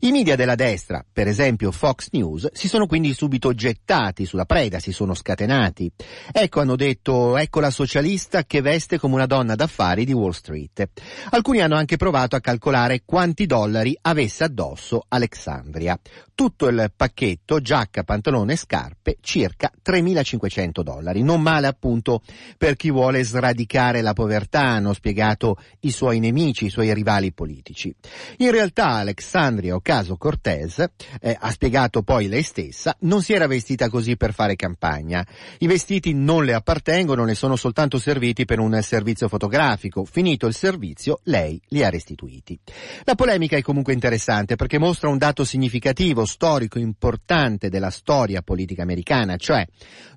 I 0.00 0.10
media 0.10 0.34
della 0.34 0.54
destra, 0.54 1.04
per 1.10 1.28
esempio 1.28 1.70
Fox 1.70 2.08
News, 2.12 2.48
si 2.52 2.68
sono 2.68 2.86
quindi 2.86 3.14
subito 3.14 3.54
gettati 3.54 4.24
sulla 4.24 4.44
preda, 4.44 4.80
si 4.80 4.92
sono 4.92 5.14
scatenati. 5.14 5.90
Ecco 6.32 6.60
hanno 6.60 6.76
detto, 6.76 7.36
ecco 7.36 7.60
la 7.60 7.70
socialista 7.70 8.44
che 8.44 8.60
veste 8.60 8.98
come 8.98 9.14
una 9.14 9.26
donna 9.26 9.54
d'affari 9.54 10.04
di 10.04 10.12
Wall 10.12 10.30
Street. 10.30 10.88
Alcuni 11.30 11.60
hanno 11.60 11.76
anche 11.76 11.96
provato 11.96 12.34
a 12.36 12.40
calcolare 12.40 13.02
quanti 13.04 13.41
dollari 13.46 13.96
avesse 14.02 14.44
addosso 14.44 15.04
Alexandria. 15.08 15.98
Tutto 16.42 16.66
il 16.66 16.92
pacchetto, 16.96 17.60
giacca, 17.60 18.02
pantalone 18.02 18.54
e 18.54 18.56
scarpe, 18.56 19.18
circa 19.20 19.70
3.500 19.80 20.82
dollari. 20.82 21.22
Non 21.22 21.40
male 21.40 21.68
appunto 21.68 22.20
per 22.58 22.74
chi 22.74 22.90
vuole 22.90 23.22
sradicare 23.22 24.00
la 24.00 24.12
povertà, 24.12 24.62
hanno 24.62 24.92
spiegato 24.92 25.56
i 25.82 25.92
suoi 25.92 26.18
nemici, 26.18 26.64
i 26.64 26.70
suoi 26.70 26.92
rivali 26.92 27.32
politici. 27.32 27.94
In 28.38 28.50
realtà 28.50 28.88
Alexandria 28.88 29.76
Ocaso 29.76 30.16
Cortez, 30.16 30.84
eh, 31.20 31.36
ha 31.38 31.50
spiegato 31.52 32.02
poi 32.02 32.26
lei 32.26 32.42
stessa, 32.42 32.96
non 33.02 33.22
si 33.22 33.34
era 33.34 33.46
vestita 33.46 33.88
così 33.88 34.16
per 34.16 34.34
fare 34.34 34.56
campagna. 34.56 35.24
I 35.58 35.68
vestiti 35.68 36.12
non 36.12 36.44
le 36.44 36.54
appartengono, 36.54 37.24
ne 37.24 37.36
sono 37.36 37.54
soltanto 37.54 38.00
serviti 38.00 38.46
per 38.46 38.58
un 38.58 38.76
servizio 38.82 39.28
fotografico. 39.28 40.04
Finito 40.04 40.48
il 40.48 40.54
servizio, 40.54 41.20
lei 41.22 41.62
li 41.68 41.84
ha 41.84 41.88
restituiti. 41.88 42.58
La 43.04 43.14
polemica 43.14 43.56
è 43.56 43.62
comunque 43.62 43.92
interessante 43.92 44.56
perché 44.56 44.80
mostra 44.80 45.08
un 45.08 45.18
dato 45.18 45.44
significativo 45.44 46.30
storico 46.32 46.78
importante 46.78 47.68
della 47.68 47.90
storia 47.90 48.40
politica 48.40 48.82
americana, 48.82 49.36
cioè 49.36 49.66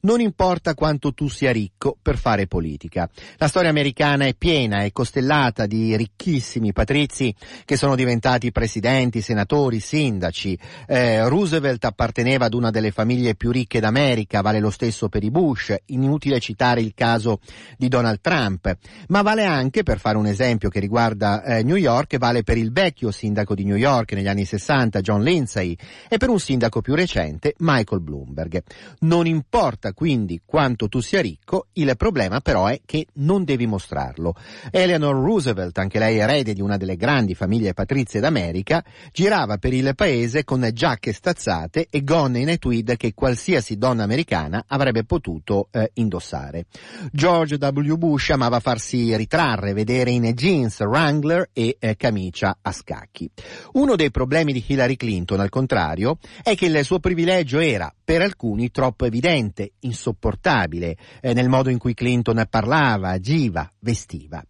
non 0.01 0.21
importa 0.21 0.73
quanto 0.73 1.13
tu 1.13 1.27
sia 1.27 1.51
ricco 1.51 1.97
per 2.01 2.17
fare 2.17 2.47
politica. 2.47 3.09
La 3.37 3.49
storia 3.49 3.69
americana 3.69 4.25
è 4.25 4.33
piena, 4.33 4.83
è 4.83 4.91
costellata 4.91 5.65
di 5.65 5.95
ricchissimi 5.97 6.71
patrizi 6.71 7.35
che 7.65 7.75
sono 7.75 7.95
diventati 7.95 8.51
presidenti, 8.51 9.21
senatori, 9.21 9.79
sindaci. 9.81 10.57
Eh, 10.87 11.27
Roosevelt 11.27 11.83
apparteneva 11.83 12.45
ad 12.45 12.53
una 12.53 12.69
delle 12.71 12.91
famiglie 12.91 13.35
più 13.35 13.51
ricche 13.51 13.81
d'America, 13.81 14.41
vale 14.41 14.59
lo 14.59 14.69
stesso 14.69 15.09
per 15.09 15.23
i 15.23 15.31
Bush, 15.31 15.75
inutile 15.87 16.39
citare 16.39 16.79
il 16.79 16.93
caso 16.95 17.39
di 17.77 17.89
Donald 17.89 18.21
Trump, 18.21 18.73
ma 19.07 19.21
vale 19.21 19.43
anche, 19.43 19.83
per 19.83 19.99
fare 19.99 20.17
un 20.17 20.27
esempio 20.27 20.69
che 20.69 20.79
riguarda 20.79 21.43
eh, 21.43 21.63
New 21.63 21.75
York, 21.75 22.17
vale 22.17 22.43
per 22.43 22.57
il 22.57 22.71
vecchio 22.71 23.11
sindaco 23.11 23.53
di 23.53 23.65
New 23.65 23.75
York 23.75 24.13
negli 24.13 24.27
anni 24.27 24.45
60, 24.45 25.01
John 25.01 25.23
Lindsay, 25.23 25.75
e 26.07 26.17
per 26.17 26.29
un 26.29 26.39
sindaco 26.39 26.81
più 26.81 26.95
recente, 26.95 27.55
Michael 27.59 28.01
Bloomberg. 28.01 28.63
Non 28.99 29.27
importa 29.27 29.93
quindi 29.93 30.41
quanto 30.45 30.87
tu 30.87 30.99
sia 30.99 31.21
ricco, 31.21 31.67
il 31.73 31.93
problema 31.97 32.39
però 32.39 32.67
è 32.67 32.81
che 32.85 33.07
non 33.15 33.43
devi 33.43 33.65
mostrarlo. 33.67 34.35
Eleanor 34.71 35.15
Roosevelt, 35.15 35.77
anche 35.77 35.99
lei 35.99 36.17
erede 36.17 36.53
di 36.53 36.61
una 36.61 36.77
delle 36.77 36.95
grandi 36.95 37.35
famiglie 37.35 37.73
patrizie 37.73 38.19
d'America, 38.19 38.83
girava 39.11 39.57
per 39.57 39.73
il 39.73 39.93
paese 39.95 40.43
con 40.43 40.67
giacche 40.73 41.13
stazzate 41.13 41.87
e 41.89 42.03
gonne 42.03 42.39
in 42.39 42.57
tweed 42.57 42.97
che 42.97 43.13
qualsiasi 43.13 43.77
donna 43.77 44.03
americana 44.03 44.65
avrebbe 44.67 45.03
potuto 45.03 45.69
eh, 45.71 45.91
indossare. 45.95 46.65
George 47.11 47.55
W. 47.55 47.95
Bush 47.95 48.29
amava 48.31 48.59
farsi 48.59 49.15
ritrarre, 49.15 49.73
vedere 49.73 50.11
in 50.11 50.23
jeans, 50.33 50.79
Wrangler 50.79 51.49
e 51.53 51.77
eh, 51.79 51.95
camicia 51.95 52.57
a 52.61 52.71
scacchi. 52.71 53.29
Uno 53.73 53.95
dei 53.95 54.11
problemi 54.11 54.53
di 54.53 54.63
Hillary 54.65 54.95
Clinton, 54.95 55.39
al 55.39 55.49
contrario, 55.85 56.17
è 56.41 56.55
che 56.55 56.65
il 56.65 56.83
suo 56.83 56.99
privilegio 56.99 57.59
era, 57.59 57.93
per 58.03 58.21
alcuni, 58.21 58.71
troppo 58.71 59.05
evidente, 59.05 59.73
insopportabile, 59.79 60.95
eh, 61.21 61.33
nel 61.33 61.49
modo 61.49 61.69
in 61.69 61.77
cui 61.77 61.93
Clinton 61.93 62.45
parlava, 62.49 63.09
agiva, 63.09 63.69
vestiva. 63.79 64.43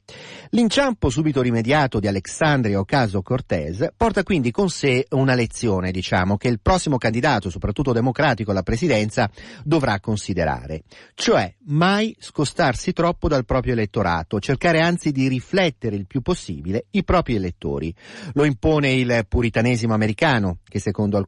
L'inciampo 0.50 1.10
subito 1.10 1.42
rimediato 1.42 2.00
di 2.00 2.08
Alexandria 2.08 2.80
Ocasio-Cortez 2.80 3.90
porta 3.96 4.24
quindi 4.24 4.52
con 4.52 4.70
sé 4.70 5.06
una 5.12 5.36
lezione, 5.36 5.92
diciamo, 5.92 6.38
che 6.38 6.48
il 6.48 6.60
prossimo 6.62 6.98
candidato, 6.98 7.50
soprattutto 7.50 7.92
democratico 7.92 8.52
alla 8.52 8.64
presidenza, 8.64 9.30
dovrà 9.64 10.00
considerare. 10.00 10.84
Cioè, 11.14 11.54
mai 11.66 12.16
scostarsi 12.20 12.94
troppo 12.94 13.28
dal 13.28 13.46
proprio 13.46 13.74
elettorato, 13.74 14.40
cercare 14.40 14.80
anzi 14.80 15.12
di 15.12 15.28
riflettere 15.28 15.96
il 15.96 16.08
più 16.08 16.22
possibile 16.22 16.86
i 16.92 17.04
propri 17.04 17.36
elettori. 17.36 17.94
Lo 18.34 18.46
impone 18.46 18.94
il 18.94 19.26
puritanesimo 19.28 19.94
americano, 19.94 20.60
che 20.68 20.80
secondo 20.80 21.18
alcuni 21.18 21.25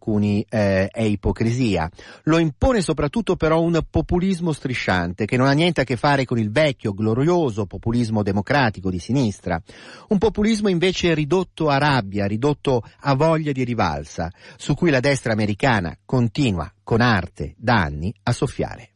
eh, 0.49 0.87
è 0.87 1.01
ipocrisia. 1.01 1.89
Lo 2.23 2.37
impone 2.37 2.81
soprattutto 2.81 3.35
però 3.35 3.61
un 3.61 3.79
populismo 3.89 4.51
strisciante, 4.51 5.25
che 5.25 5.37
non 5.37 5.47
ha 5.47 5.51
niente 5.51 5.81
a 5.81 5.83
che 5.83 5.97
fare 5.97 6.25
con 6.25 6.39
il 6.39 6.51
vecchio, 6.51 6.93
glorioso 6.93 7.65
populismo 7.65 8.23
democratico 8.23 8.89
di 8.89 8.99
sinistra. 8.99 9.61
Un 10.09 10.17
populismo 10.17 10.69
invece 10.69 11.13
ridotto 11.13 11.69
a 11.69 11.77
rabbia, 11.77 12.25
ridotto 12.25 12.83
a 13.01 13.15
voglia 13.15 13.51
di 13.51 13.63
rivalsa, 13.63 14.31
su 14.55 14.73
cui 14.73 14.89
la 14.89 14.99
destra 14.99 15.33
americana 15.33 15.97
continua 16.05 16.71
con 16.83 17.01
arte 17.01 17.53
da 17.57 17.81
anni 17.81 18.13
a 18.23 18.31
soffiare. 18.31 18.91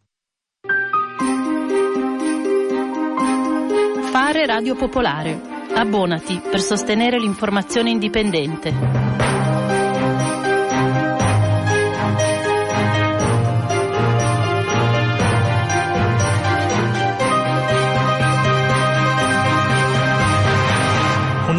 Fare 4.11 4.45
Radio 4.45 4.75
Popolare. 4.75 5.39
Abbonati 5.73 6.41
per 6.49 6.59
sostenere 6.59 7.17
l'informazione 7.17 7.91
indipendente. 7.91 9.10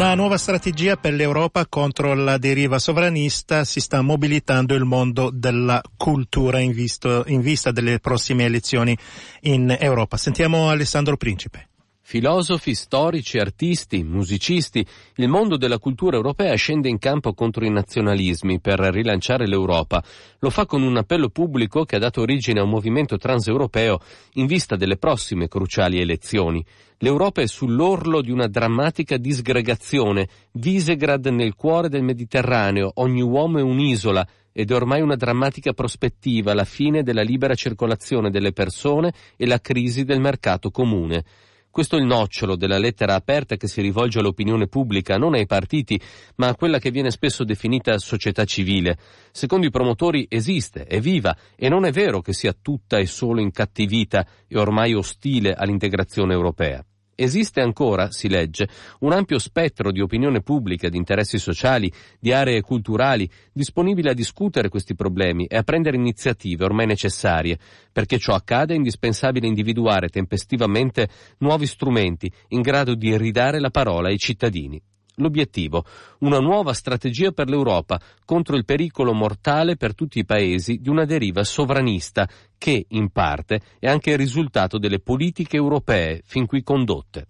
Una 0.03 0.15
nuova 0.15 0.37
strategia 0.37 0.97
per 0.97 1.13
l'Europa 1.13 1.65
contro 1.65 2.13
la 2.13 2.37
deriva 2.37 2.77
sovranista 2.77 3.63
si 3.63 3.79
sta 3.79 4.01
mobilitando 4.01 4.75
il 4.75 4.83
mondo 4.83 5.29
della 5.33 5.81
cultura 5.95 6.59
in, 6.59 6.73
visto, 6.73 7.23
in 7.27 7.39
vista 7.39 7.71
delle 7.71 7.99
prossime 7.99 8.43
elezioni 8.43 8.95
in 9.43 9.73
Europa. 9.79 10.17
Sentiamo 10.17 10.67
Alessandro 10.69 11.15
Principe. 11.15 11.69
Filosofi, 12.05 12.75
storici, 12.75 13.39
artisti, 13.39 14.03
musicisti, 14.03 14.85
il 15.15 15.29
mondo 15.29 15.55
della 15.55 15.79
cultura 15.79 16.17
europea 16.17 16.53
scende 16.55 16.89
in 16.89 16.99
campo 16.99 17.33
contro 17.33 17.63
i 17.63 17.71
nazionalismi 17.71 18.59
per 18.59 18.79
rilanciare 18.79 19.47
l'Europa. 19.47 20.03
Lo 20.39 20.49
fa 20.49 20.65
con 20.65 20.83
un 20.83 20.97
appello 20.97 21.29
pubblico 21.29 21.85
che 21.85 21.95
ha 21.95 21.99
dato 21.99 22.19
origine 22.19 22.59
a 22.59 22.63
un 22.63 22.69
movimento 22.71 23.17
transeuropeo 23.17 23.99
in 24.33 24.47
vista 24.47 24.75
delle 24.75 24.97
prossime 24.97 25.47
cruciali 25.47 26.01
elezioni. 26.01 26.63
L'Europa 26.97 27.41
è 27.41 27.47
sull'orlo 27.47 28.21
di 28.21 28.31
una 28.31 28.47
drammatica 28.47 29.15
disgregazione, 29.15 30.27
Visegrad 30.51 31.25
nel 31.27 31.55
cuore 31.55 31.87
del 31.87 32.03
Mediterraneo, 32.03 32.91
ogni 32.95 33.21
uomo 33.21 33.59
è 33.59 33.61
un'isola, 33.61 34.27
ed 34.51 34.71
è 34.71 34.75
ormai 34.75 34.99
una 34.99 35.15
drammatica 35.15 35.71
prospettiva 35.71 36.53
la 36.53 36.65
fine 36.65 37.01
della 37.01 37.23
libera 37.23 37.55
circolazione 37.55 38.29
delle 38.29 38.51
persone 38.51 39.13
e 39.37 39.47
la 39.47 39.59
crisi 39.59 40.03
del 40.03 40.19
mercato 40.19 40.69
comune. 40.69 41.23
Questo 41.73 41.97
è 41.97 41.99
il 41.99 42.05
nocciolo 42.05 42.55
della 42.55 42.77
lettera 42.77 43.15
aperta 43.15 43.55
che 43.55 43.67
si 43.67 43.81
rivolge 43.81 44.19
all'opinione 44.19 44.67
pubblica, 44.67 45.17
non 45.17 45.33
ai 45.33 45.47
partiti, 45.47 45.99
ma 46.35 46.49
a 46.49 46.55
quella 46.55 46.77
che 46.77 46.91
viene 46.91 47.09
spesso 47.09 47.43
definita 47.43 47.97
società 47.97 48.45
civile. 48.45 48.95
Secondo 49.31 49.65
i 49.65 49.71
promotori 49.71 50.27
esiste, 50.29 50.83
è 50.83 50.99
viva, 50.99 51.35
e 51.55 51.69
non 51.69 51.85
è 51.85 51.91
vero 51.91 52.21
che 52.21 52.31
sia 52.31 52.53
tutta 52.53 52.99
e 52.99 53.07
solo 53.07 53.41
incattivita 53.41 54.23
e 54.47 54.55
ormai 54.55 54.93
ostile 54.93 55.55
all'integrazione 55.55 56.33
europea. 56.33 56.85
Esiste 57.15 57.61
ancora, 57.61 58.09
si 58.09 58.27
legge, 58.27 58.67
un 59.01 59.11
ampio 59.11 59.37
spettro 59.37 59.91
di 59.91 60.01
opinione 60.01 60.41
pubblica, 60.41 60.89
di 60.89 60.97
interessi 60.97 61.37
sociali, 61.37 61.91
di 62.19 62.31
aree 62.31 62.61
culturali, 62.61 63.29
disponibile 63.51 64.09
a 64.09 64.15
discutere 64.15 64.69
questi 64.69 64.95
problemi 64.95 65.45
e 65.45 65.57
a 65.57 65.63
prendere 65.63 65.95
iniziative 65.97 66.65
ormai 66.65 66.87
necessarie. 66.87 67.59
Perché 67.91 68.17
ciò 68.17 68.33
accade 68.33 68.73
è 68.73 68.77
indispensabile 68.77 69.45
individuare 69.45 70.09
tempestivamente 70.09 71.07
nuovi 71.39 71.67
strumenti 71.67 72.31
in 72.49 72.61
grado 72.61 72.95
di 72.95 73.15
ridare 73.15 73.59
la 73.59 73.69
parola 73.69 74.07
ai 74.07 74.17
cittadini. 74.17 74.81
L'obiettivo, 75.17 75.85
una 76.19 76.39
nuova 76.39 76.73
strategia 76.73 77.31
per 77.31 77.47
l'Europa 77.47 77.99
contro 78.25 78.55
il 78.55 78.65
pericolo 78.65 79.13
mortale 79.13 79.75
per 79.75 79.93
tutti 79.93 80.17
i 80.19 80.25
paesi 80.25 80.79
di 80.81 80.89
una 80.89 81.05
deriva 81.05 81.43
sovranista 81.43 82.27
che, 82.57 82.85
in 82.89 83.09
parte, 83.11 83.61
è 83.79 83.87
anche 83.87 84.11
il 84.11 84.17
risultato 84.17 84.79
delle 84.79 84.99
politiche 84.99 85.55
europee 85.55 86.21
fin 86.25 86.47
qui 86.47 86.63
condotte. 86.63 87.27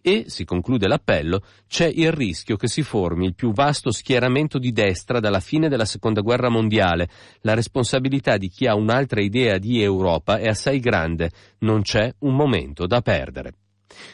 E, 0.00 0.26
si 0.28 0.44
conclude 0.44 0.86
l'appello, 0.86 1.42
c'è 1.66 1.86
il 1.86 2.12
rischio 2.12 2.56
che 2.56 2.68
si 2.68 2.82
formi 2.82 3.26
il 3.26 3.34
più 3.34 3.52
vasto 3.52 3.90
schieramento 3.90 4.58
di 4.58 4.70
destra 4.70 5.18
dalla 5.18 5.40
fine 5.40 5.68
della 5.68 5.84
seconda 5.84 6.20
guerra 6.20 6.48
mondiale. 6.48 7.08
La 7.40 7.54
responsabilità 7.54 8.36
di 8.36 8.48
chi 8.48 8.66
ha 8.66 8.76
un'altra 8.76 9.20
idea 9.20 9.58
di 9.58 9.82
Europa 9.82 10.38
è 10.38 10.46
assai 10.46 10.78
grande, 10.78 11.30
non 11.60 11.82
c'è 11.82 12.14
un 12.20 12.36
momento 12.36 12.86
da 12.86 13.00
perdere. 13.00 13.54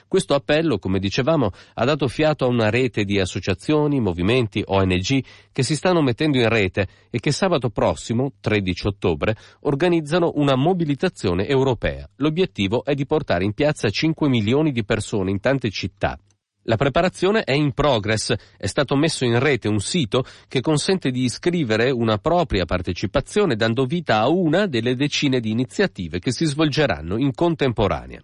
Questo 0.07 0.35
appello, 0.35 0.79
come 0.79 0.99
dicevamo, 0.99 1.51
ha 1.75 1.85
dato 1.85 2.09
fiato 2.09 2.45
a 2.45 2.49
una 2.49 2.71
rete 2.71 3.05
di 3.05 3.19
associazioni, 3.19 4.01
movimenti, 4.01 4.63
ONG 4.65 5.25
che 5.53 5.63
si 5.63 5.77
stanno 5.77 6.03
mettendo 6.03 6.39
in 6.39 6.49
rete 6.49 6.87
e 7.11 7.19
che 7.21 7.33
sabato 7.33 7.71
prossimo, 7.71 8.33
13 8.41 8.87
ottobre, 8.87 9.37
organizzano 9.61 10.33
una 10.37 10.57
mobilitazione 10.57 11.47
europea. 11.47 12.09
L'obiettivo 12.17 12.85
è 12.85 12.95
di 12.95 13.07
portare 13.07 13.45
in 13.45 13.53
piazza 13.53 13.89
5 13.89 14.29
milioni 14.29 14.73
di 14.73 14.85
persone 14.85 15.31
in 15.31 15.41
tante 15.41 15.71
città. 15.71 16.19
La 16.65 16.77
preparazione 16.77 17.43
è 17.43 17.53
in 17.53 17.73
progress, 17.73 18.35
è 18.57 18.67
stato 18.67 18.95
messo 18.95 19.25
in 19.25 19.39
rete 19.39 19.67
un 19.67 19.81
sito 19.81 20.25
che 20.47 20.61
consente 20.61 21.11
di 21.11 21.25
iscrivere 21.25 21.91
una 21.91 22.19
propria 22.19 22.67
partecipazione 22.67 23.57
dando 23.57 23.87
vita 23.87 24.19
a 24.19 24.29
una 24.29 24.67
delle 24.67 24.95
decine 24.95 25.41
di 25.41 25.51
iniziative 25.51 26.19
che 26.19 26.33
si 26.33 26.45
svolgeranno 26.45 27.17
in 27.17 27.33
contemporanea. 27.33 28.23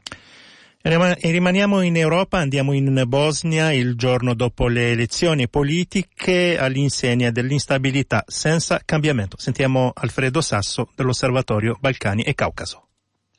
E 0.80 1.30
rimaniamo 1.30 1.80
in 1.80 1.96
Europa, 1.96 2.38
andiamo 2.38 2.72
in 2.72 3.02
Bosnia 3.06 3.72
il 3.72 3.96
giorno 3.96 4.34
dopo 4.34 4.68
le 4.68 4.90
elezioni 4.90 5.48
politiche 5.48 6.58
all'insegna 6.58 7.30
dell'instabilità 7.30 8.24
senza 8.26 8.82
cambiamento. 8.84 9.38
Sentiamo 9.38 9.90
Alfredo 9.94 10.42
Sasso 10.42 10.90
dell'Osservatorio 10.94 11.78
Balcani 11.80 12.22
e 12.22 12.34
Caucaso. 12.34 12.87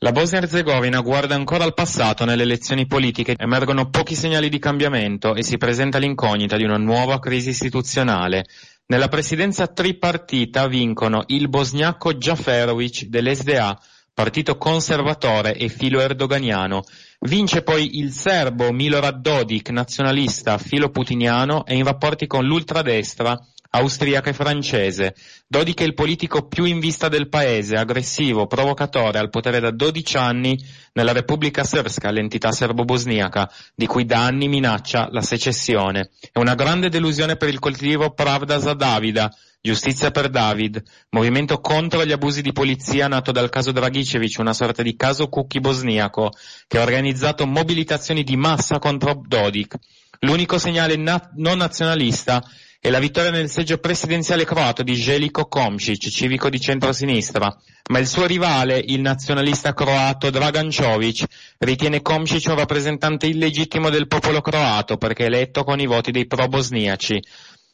La 0.02 0.14
Bosnia-Herzegovina 0.14 1.02
guarda 1.02 1.36
ancora 1.36 1.66
al 1.66 1.74
passato 1.74 2.24
nelle 2.24 2.44
elezioni 2.44 2.86
politiche, 2.88 3.36
emergono 3.38 3.90
pochi 3.90 4.16
segnali 4.16 4.48
di 4.48 4.58
cambiamento 4.58 5.36
e 5.36 5.44
si 5.44 5.58
presenta 5.58 5.98
l'incognita 5.98 6.56
di 6.56 6.64
una 6.64 6.78
nuova 6.78 7.20
crisi 7.20 7.50
istituzionale. 7.50 8.46
Nella 8.86 9.10
presidenza 9.10 9.68
tripartita 9.68 10.68
vincono 10.68 11.26
il 11.28 11.50
bosniaco 11.50 12.14
Djaferovic 12.14 13.08
dell'SDA, 13.08 13.78
partito 14.14 14.58
conservatore 14.58 15.56
e 15.56 15.68
filo 15.68 16.00
erdoganiano. 16.00 16.84
Vince 17.20 17.62
poi 17.62 17.98
il 17.98 18.14
serbo 18.14 18.72
Milorad 18.72 19.20
Dodik, 19.20 19.70
nazionalista 19.70 20.58
filo 20.60 20.92
putiniano 20.92 21.66
e 21.66 21.76
in 21.76 21.84
rapporti 21.84 22.26
con 22.26 22.46
l'ultradestra 22.46 23.38
austriaca 23.72 24.30
e 24.30 24.34
francese. 24.34 25.16
Dodik 25.48 25.82
è 25.82 25.84
il 25.84 25.94
politico 25.94 26.48
più 26.48 26.64
in 26.64 26.80
vista 26.80 27.08
del 27.08 27.30
paese, 27.30 27.76
aggressivo, 27.76 28.48
provocatore, 28.48 29.20
al 29.20 29.30
potere 29.30 29.60
da 29.60 29.72
12 29.72 30.18
anni 30.18 30.58
nella 30.94 31.12
Repubblica 31.12 31.64
Srpska, 31.64 32.12
l'entità 32.12 32.52
serbo-bosniaca, 32.52 33.52
di 33.76 33.86
cui 33.86 34.06
da 34.06 34.26
anni 34.26 34.48
minaccia 34.48 35.08
la 35.12 35.22
secessione. 35.22 36.10
È 36.32 36.40
una 36.40 36.56
grande 36.56 36.90
delusione 36.90 37.36
per 37.36 37.50
il 37.50 37.60
collettivo 37.60 38.12
Pravda 38.12 38.60
za 38.60 38.74
Davida, 38.74 39.32
Giustizia 39.62 40.10
per 40.10 40.30
David, 40.30 40.82
movimento 41.10 41.60
contro 41.60 42.06
gli 42.06 42.14
abusi 42.14 42.42
di 42.42 42.54
polizia 42.54 43.10
nato 43.10 43.34
dal 43.34 43.50
caso 43.50 43.74
Dragicevic, 43.74 44.40
una 44.40 44.54
sorta 44.54 44.82
di 44.82 44.96
caso 44.96 45.28
Cucchi 45.28 45.60
bosniaco, 45.60 46.32
che 46.66 46.78
ha 46.78 46.82
organizzato 46.82 47.46
mobilitazioni 47.46 48.24
di 48.24 48.38
massa 48.38 48.80
contro 48.80 49.22
Dodik. 49.28 49.76
L'unico 50.20 50.58
segnale 50.58 50.96
na- 50.96 51.30
non 51.36 51.58
nazionalista 51.58 52.42
e 52.82 52.90
la 52.90 53.00
vittoria 53.00 53.30
nel 53.30 53.50
seggio 53.50 53.78
presidenziale 53.78 54.46
croato 54.46 54.84
di 54.84 54.94
Željko 54.94 55.48
Komšić, 55.50 56.10
civico 56.10 56.50
di 56.50 56.62
centrosinistra, 56.62 57.54
ma 57.90 58.00
il 58.00 58.08
suo 58.08 58.26
rivale, 58.26 58.82
il 58.84 59.02
nazionalista 59.02 59.74
croato 59.74 60.30
Dragan 60.30 60.70
Čović, 60.70 61.24
ritiene 61.58 62.02
Komšić 62.02 62.50
un 62.50 62.56
rappresentante 62.56 63.28
illegittimo 63.28 63.90
del 63.90 64.08
popolo 64.08 64.40
croato 64.40 64.96
perché 64.96 65.26
eletto 65.26 65.66
con 65.66 65.82
i 65.82 65.88
voti 65.88 66.12
dei 66.12 66.26
pro-bosniaci. 66.26 67.22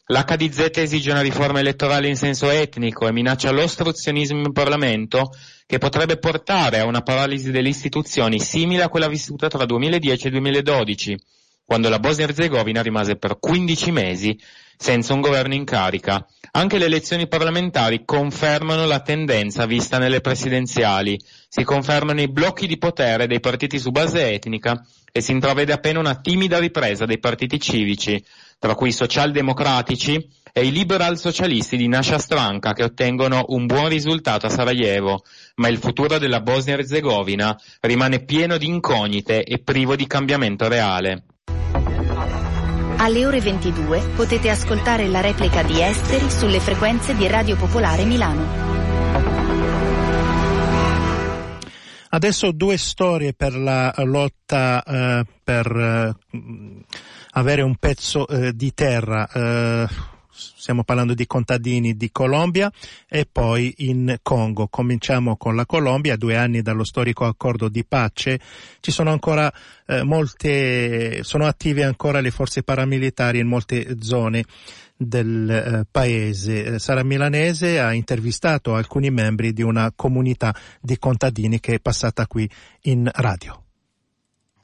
L'HDZ 0.07 0.69
esige 0.77 1.11
una 1.11 1.21
riforma 1.21 1.59
elettorale 1.59 2.07
in 2.07 2.15
senso 2.15 2.49
etnico 2.49 3.07
e 3.07 3.11
minaccia 3.11 3.51
l'ostruzionismo 3.51 4.39
in 4.39 4.53
Parlamento 4.53 5.31
che 5.67 5.77
potrebbe 5.77 6.17
portare 6.17 6.79
a 6.79 6.85
una 6.85 7.01
paralisi 7.01 7.51
delle 7.51 7.69
istituzioni 7.69 8.39
simile 8.39 8.83
a 8.83 8.89
quella 8.89 9.07
vissuta 9.07 9.47
tra 9.47 9.65
2010 9.65 10.27
e 10.27 10.29
2012, 10.29 11.17
quando 11.65 11.89
la 11.89 11.99
Bosnia-Herzegovina 11.99 12.81
rimase 12.81 13.15
per 13.15 13.39
15 13.39 13.91
mesi 13.91 14.39
senza 14.77 15.13
un 15.13 15.21
governo 15.21 15.53
in 15.53 15.63
carica. 15.63 16.25
Anche 16.51 16.77
le 16.77 16.85
elezioni 16.85 17.27
parlamentari 17.27 18.03
confermano 18.05 18.85
la 18.85 18.99
tendenza 18.99 19.65
vista 19.65 19.97
nelle 19.97 20.21
presidenziali, 20.21 21.19
si 21.47 21.63
confermano 21.63 22.21
i 22.21 22.29
blocchi 22.29 22.67
di 22.67 22.77
potere 22.77 23.27
dei 23.27 23.39
partiti 23.39 23.79
su 23.79 23.91
base 23.91 24.31
etnica 24.31 24.85
e 25.11 25.21
si 25.21 25.31
intravede 25.31 25.73
appena 25.73 25.99
una 25.99 26.19
timida 26.19 26.59
ripresa 26.59 27.05
dei 27.05 27.19
partiti 27.19 27.59
civici, 27.59 28.23
tra 28.59 28.75
cui 28.75 28.89
i 28.89 28.93
socialdemocratici 28.93 30.43
e 30.53 30.65
i 30.65 30.71
liberal 30.71 31.17
socialisti 31.17 31.75
di 31.75 31.87
Nasha 31.87 32.17
Stranka 32.17 32.73
che 32.73 32.83
ottengono 32.83 33.45
un 33.49 33.65
buon 33.65 33.89
risultato 33.89 34.45
a 34.45 34.49
Sarajevo, 34.49 35.23
ma 35.55 35.67
il 35.67 35.77
futuro 35.77 36.17
della 36.17 36.41
Bosnia-Herzegovina 36.41 37.59
rimane 37.81 38.23
pieno 38.23 38.57
di 38.57 38.67
incognite 38.67 39.43
e 39.43 39.59
privo 39.59 39.95
di 39.95 40.07
cambiamento 40.07 40.67
reale. 40.67 41.23
Alle 42.97 43.25
ore 43.25 43.41
22 43.41 44.11
potete 44.15 44.49
ascoltare 44.49 45.07
la 45.07 45.19
replica 45.19 45.63
di 45.63 45.81
Esteri 45.81 46.29
sulle 46.31 46.59
frequenze 46.59 47.13
di 47.15 47.27
Radio 47.27 47.55
Popolare 47.57 48.05
Milano. 48.05 48.63
Adesso 52.09 52.51
due 52.53 52.77
storie 52.77 53.33
per 53.33 53.55
la 53.57 53.93
lotta 53.97 54.81
eh, 54.83 55.25
per 55.43 55.67
eh, 55.67 56.15
avere 57.31 57.61
un 57.61 57.75
pezzo 57.75 58.27
eh, 58.27 58.55
di 58.55 58.73
terra. 58.73 59.27
Stiamo 60.37 60.83
parlando 60.83 61.13
di 61.13 61.25
contadini 61.25 61.95
di 61.95 62.11
Colombia 62.11 62.69
e 63.07 63.25
poi 63.31 63.73
in 63.77 64.17
Congo. 64.21 64.67
Cominciamo 64.67 65.37
con 65.37 65.55
la 65.55 65.65
Colombia, 65.65 66.17
due 66.17 66.35
anni 66.35 66.61
dallo 66.61 66.83
storico 66.83 67.23
accordo 67.23 67.69
di 67.69 67.85
pace, 67.85 68.39
ci 68.81 68.91
sono 68.91 69.11
ancora 69.11 69.51
eh, 69.87 70.03
molte, 70.03 71.23
sono 71.23 71.45
attive 71.45 71.83
ancora 71.83 72.19
le 72.19 72.31
forze 72.31 72.63
paramilitari 72.63 73.39
in 73.39 73.47
molte 73.47 73.95
zone 74.01 74.43
del 74.97 75.49
eh, 75.49 75.85
paese. 75.89 76.65
Eh, 76.65 76.79
Sara 76.79 77.03
Milanese 77.03 77.79
ha 77.79 77.93
intervistato 77.93 78.75
alcuni 78.75 79.09
membri 79.11 79.53
di 79.53 79.61
una 79.61 79.93
comunità 79.95 80.53
di 80.81 80.97
contadini 80.97 81.61
che 81.61 81.75
è 81.75 81.79
passata 81.79 82.27
qui 82.27 82.49
in 82.83 83.09
radio. 83.13 83.61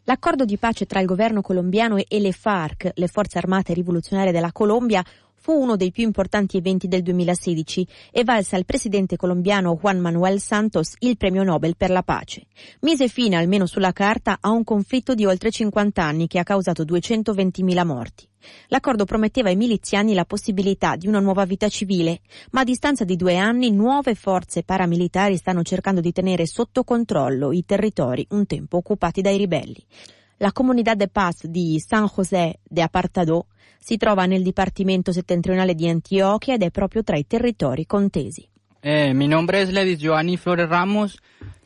L'accordo 0.05 0.45
di 0.45 0.57
pace 0.57 0.85
tra 0.85 0.99
il 0.99 1.05
governo 1.05 1.41
colombiano 1.41 1.95
e 1.95 2.19
le 2.19 2.31
FARC, 2.31 2.91
le 2.95 3.07
forze 3.07 3.37
armate 3.37 3.73
rivoluzionarie 3.73 4.31
della 4.31 4.51
Colombia, 4.51 5.03
fu 5.41 5.53
uno 5.53 5.75
dei 5.75 5.91
più 5.91 6.03
importanti 6.03 6.57
eventi 6.57 6.87
del 6.87 7.01
2016 7.01 7.87
e 8.11 8.23
valse 8.23 8.55
al 8.55 8.63
presidente 8.63 9.17
colombiano 9.17 9.75
Juan 9.75 9.99
Manuel 9.99 10.39
Santos 10.39 10.93
il 10.99 11.17
premio 11.17 11.41
Nobel 11.41 11.75
per 11.75 11.89
la 11.89 12.03
pace. 12.03 12.43
Mise 12.81 13.07
fine, 13.07 13.37
almeno 13.37 13.65
sulla 13.65 13.91
carta, 13.91 14.37
a 14.39 14.51
un 14.51 14.63
conflitto 14.63 15.15
di 15.15 15.25
oltre 15.25 15.49
50 15.49 16.03
anni 16.03 16.27
che 16.27 16.37
ha 16.37 16.43
causato 16.43 16.83
220.000 16.83 17.85
morti. 17.85 18.29
L'accordo 18.67 19.05
prometteva 19.05 19.49
ai 19.49 19.55
miliziani 19.55 20.13
la 20.13 20.25
possibilità 20.25 20.95
di 20.95 21.07
una 21.07 21.19
nuova 21.19 21.43
vita 21.45 21.69
civile, 21.69 22.21
ma 22.51 22.61
a 22.61 22.63
distanza 22.63 23.03
di 23.03 23.15
due 23.15 23.37
anni 23.37 23.71
nuove 23.71 24.13
forze 24.13 24.61
paramilitari 24.61 25.37
stanno 25.37 25.63
cercando 25.63 26.01
di 26.01 26.11
tenere 26.11 26.45
sotto 26.45 26.83
controllo 26.83 27.51
i 27.51 27.65
territori 27.65 28.25
un 28.29 28.45
tempo 28.45 28.77
occupati 28.77 29.21
dai 29.21 29.37
ribelli. 29.37 29.83
La 30.37 30.51
Comunidad 30.51 30.97
de 30.97 31.07
Paz 31.07 31.45
di 31.45 31.79
San 31.79 32.07
José 32.07 32.59
de 32.63 32.81
Apartadó 32.81 33.47
si 33.83 33.97
trova 33.97 34.25
nel 34.25 34.43
Dipartimento 34.43 35.11
settentrionale 35.11 35.73
di 35.73 35.89
Antioquia 35.89 36.53
ed 36.53 36.61
è 36.61 36.69
proprio 36.69 37.03
tra 37.03 37.17
i 37.17 37.25
territori 37.25 37.87
contesi. 37.87 38.47
Eh, 38.79 39.11
mi 39.13 39.27
nome 39.27 39.59
è 39.59 39.65
Levis 39.65 39.97
Giovanni 39.97 40.37
Flores 40.37 40.67
Ramos. 40.67 41.15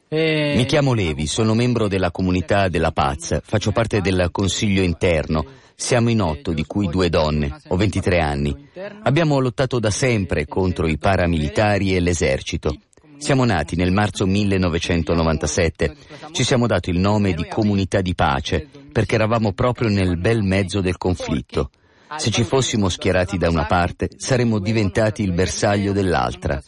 Mi 0.07 0.63
chiamo 0.65 0.93
Levi, 0.93 1.27
sono 1.27 1.53
membro 1.53 1.89
della 1.89 2.09
comunità 2.09 2.69
della 2.69 2.93
Paz, 2.93 3.41
faccio 3.43 3.71
parte 3.73 3.99
del 3.99 4.29
consiglio 4.31 4.81
interno. 4.81 5.45
Siamo 5.75 6.09
in 6.09 6.21
otto, 6.21 6.53
di 6.53 6.65
cui 6.65 6.87
due 6.87 7.09
donne. 7.09 7.53
Ho 7.67 7.75
23 7.75 8.21
anni. 8.21 8.69
Abbiamo 9.03 9.39
lottato 9.39 9.77
da 9.79 9.89
sempre 9.89 10.45
contro 10.45 10.87
i 10.87 10.97
paramilitari 10.97 11.93
e 11.93 11.99
l'esercito. 11.99 12.77
Siamo 13.17 13.43
nati 13.43 13.75
nel 13.75 13.91
marzo 13.91 14.25
1997. 14.25 15.95
Ci 16.31 16.43
siamo 16.45 16.65
dato 16.65 16.89
il 16.89 16.99
nome 16.99 17.33
di 17.33 17.45
Comunità 17.49 17.99
di 17.99 18.15
Pace 18.15 18.69
perché 18.89 19.15
eravamo 19.15 19.51
proprio 19.51 19.89
nel 19.89 20.17
bel 20.17 20.43
mezzo 20.43 20.79
del 20.79 20.97
conflitto. 20.97 21.71
Se 22.17 22.29
ci 22.31 22.43
fossimo 22.43 22.87
schierati 22.87 23.37
da 23.37 23.49
una 23.49 23.65
parte, 23.65 24.09
saremmo 24.15 24.59
diventati 24.59 25.23
il 25.23 25.33
bersaglio 25.33 25.91
dell'altra. 25.91 26.61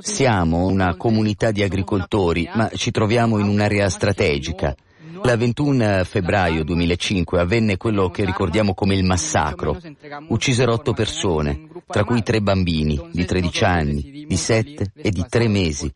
Siamo 0.00 0.66
una 0.66 0.96
comunità 0.96 1.50
di 1.50 1.62
agricoltori, 1.62 2.48
ma 2.54 2.70
ci 2.74 2.90
troviamo 2.90 3.38
in 3.38 3.48
un'area 3.48 3.88
strategica. 3.88 4.74
La 5.22 5.36
21 5.36 6.04
febbraio 6.04 6.64
2005 6.64 7.40
avvenne 7.40 7.76
quello 7.76 8.10
che 8.10 8.24
ricordiamo 8.24 8.74
come 8.74 8.94
il 8.94 9.04
massacro. 9.04 9.78
Uccisero 10.28 10.72
otto 10.72 10.92
persone, 10.92 11.68
tra 11.86 12.04
cui 12.04 12.22
tre 12.22 12.40
bambini 12.40 13.08
di 13.12 13.24
13 13.24 13.64
anni, 13.64 14.24
di 14.26 14.36
7 14.36 14.92
e 14.94 15.10
di 15.10 15.24
3 15.28 15.48
mesi. 15.48 15.90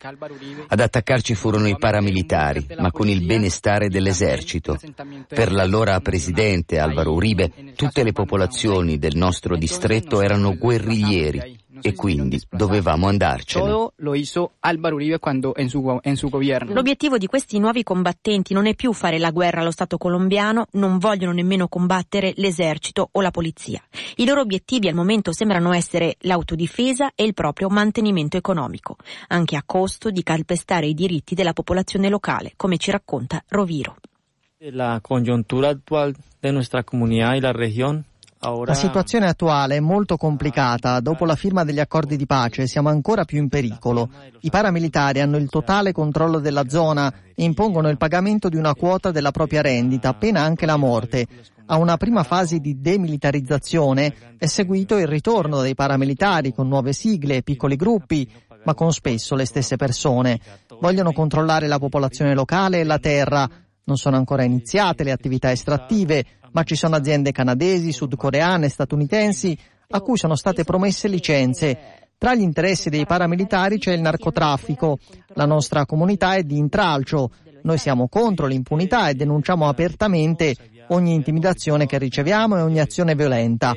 Ad 0.67 0.79
attaccarci 0.79 1.35
furono 1.35 1.67
i 1.67 1.77
paramilitari, 1.77 2.67
ma 2.77 2.91
con 2.91 3.07
il 3.07 3.25
benestare 3.25 3.89
dell'esercito. 3.89 4.77
Per 5.27 5.51
l'allora 5.51 5.99
presidente 6.01 6.79
Alvaro 6.79 7.13
Uribe, 7.13 7.51
tutte 7.75 8.03
le 8.03 8.11
popolazioni 8.11 8.97
del 8.97 9.15
nostro 9.15 9.55
distretto 9.57 10.21
erano 10.21 10.55
guerriglieri 10.55 11.54
e 11.81 11.93
quindi 11.93 12.41
dovevamo 12.49 13.07
andarcene. 13.07 13.91
L'obiettivo 16.67 17.17
di 17.17 17.27
questi 17.27 17.59
nuovi 17.59 17.83
combattenti 17.83 18.53
non 18.53 18.65
è 18.65 18.75
più 18.75 18.93
fare 18.93 19.19
la 19.19 19.31
guerra 19.31 19.61
allo 19.61 19.71
Stato 19.71 19.97
colombiano, 19.97 20.67
non 20.71 20.97
vogliono 20.97 21.33
nemmeno 21.33 21.67
combattere 21.67 22.33
l'esercito 22.37 23.09
o 23.11 23.21
la 23.21 23.31
polizia. 23.31 23.81
I 24.15 24.25
loro 24.25 24.41
obiettivi 24.41 24.87
al 24.87 24.95
momento 24.95 25.31
sembrano 25.31 25.73
essere 25.73 26.15
l'autodifesa 26.19 27.11
e 27.15 27.23
il 27.23 27.33
proprio 27.33 27.69
mantenimento 27.69 28.37
economico, 28.37 28.97
anche 29.27 29.55
a 29.55 29.63
costo 29.65 30.09
di 30.09 30.23
calpestare 30.23 30.87
i 30.87 30.93
diritti 30.93 31.35
della 31.35 31.53
popolazione 31.53 32.09
locale, 32.09 32.53
come 32.55 32.77
ci 32.77 32.91
racconta 32.91 33.43
Roviro. 33.47 33.97
La 34.71 34.99
congiuntura 35.01 35.69
attuale 35.69 36.15
de 36.41 36.51
nuestra 36.51 36.83
comunidad 36.83 37.35
y 37.35 37.41
la 37.41 37.51
región 37.51 38.05
la 38.39 38.73
situazione 38.75 39.27
attuale 39.27 39.77
è 39.77 39.79
molto 39.79 40.17
complicata. 40.17 40.99
Dopo 40.99 41.25
la 41.25 41.35
firma 41.35 41.63
degli 41.63 41.79
accordi 41.79 42.15
di 42.15 42.25
pace 42.25 42.67
siamo 42.67 42.89
ancora 42.89 43.25
più 43.25 43.39
in 43.39 43.49
pericolo. 43.49 44.09
I 44.41 44.49
paramilitari 44.49 45.19
hanno 45.21 45.37
il 45.37 45.49
totale 45.49 45.91
controllo 45.91 46.39
della 46.39 46.67
zona 46.67 47.11
e 47.33 47.43
impongono 47.43 47.89
il 47.89 47.97
pagamento 47.97 48.47
di 48.49 48.57
una 48.57 48.75
quota 48.75 49.09
della 49.11 49.31
propria 49.31 49.61
rendita, 49.61 50.13
pena 50.13 50.41
anche 50.41 50.65
la 50.65 50.77
morte. 50.77 51.25
A 51.67 51.77
una 51.77 51.97
prima 51.97 52.21
fase 52.21 52.59
di 52.59 52.79
demilitarizzazione 52.79 54.13
è 54.37 54.45
seguito 54.45 54.97
il 54.97 55.07
ritorno 55.07 55.61
dei 55.61 55.73
paramilitari 55.73 56.53
con 56.53 56.67
nuove 56.67 56.93
sigle 56.93 57.41
piccoli 57.41 57.75
gruppi. 57.75 58.29
ma 58.65 58.73
con 58.73 58.91
spesso 58.91 59.35
le 59.35 59.45
stesse 59.45 59.75
persone. 59.75 60.39
Vogliono 60.79 61.13
controllare 61.13 61.67
la 61.67 61.77
popolazione 61.77 62.33
locale 62.33 62.79
e 62.79 62.83
la 62.83 62.97
terra. 62.97 63.47
Non 63.83 63.95
sono 63.95 64.17
ancora 64.17 64.43
iniziate 64.43 65.03
le 65.03 65.11
attività 65.11 65.51
estrattive, 65.51 66.25
ma 66.55 66.63
ci 66.63 66.75
sono 66.75 66.95
aziende 66.95 67.33
canadesi, 67.33 67.91
sudcoreane, 67.91 68.69
statunitensi 68.69 69.57
a 69.89 69.99
cui 69.99 70.17
sono 70.17 70.35
state 70.35 70.63
promesse 70.63 71.09
licenze. 71.09 71.77
Tra 72.17 72.33
gli 72.33 72.41
interessi 72.41 72.89
dei 72.89 73.05
paramilitari 73.05 73.77
c'è 73.77 73.91
il 73.91 73.99
narcotraffico. 73.99 74.97
La 75.33 75.45
nostra 75.45 75.85
comunità 75.85 76.35
è 76.35 76.43
di 76.43 76.57
intralcio. 76.57 77.29
Noi 77.63 77.77
siamo 77.77 78.07
contro 78.07 78.47
l'impunità 78.47 79.09
e 79.09 79.15
denunciamo 79.15 79.67
apertamente 79.67 80.55
ogni 80.89 81.13
intimidazione 81.13 81.87
che 81.87 81.97
riceviamo 81.97 82.55
e 82.55 82.61
ogni 82.61 82.79
azione 82.79 83.15
violenta. 83.15 83.73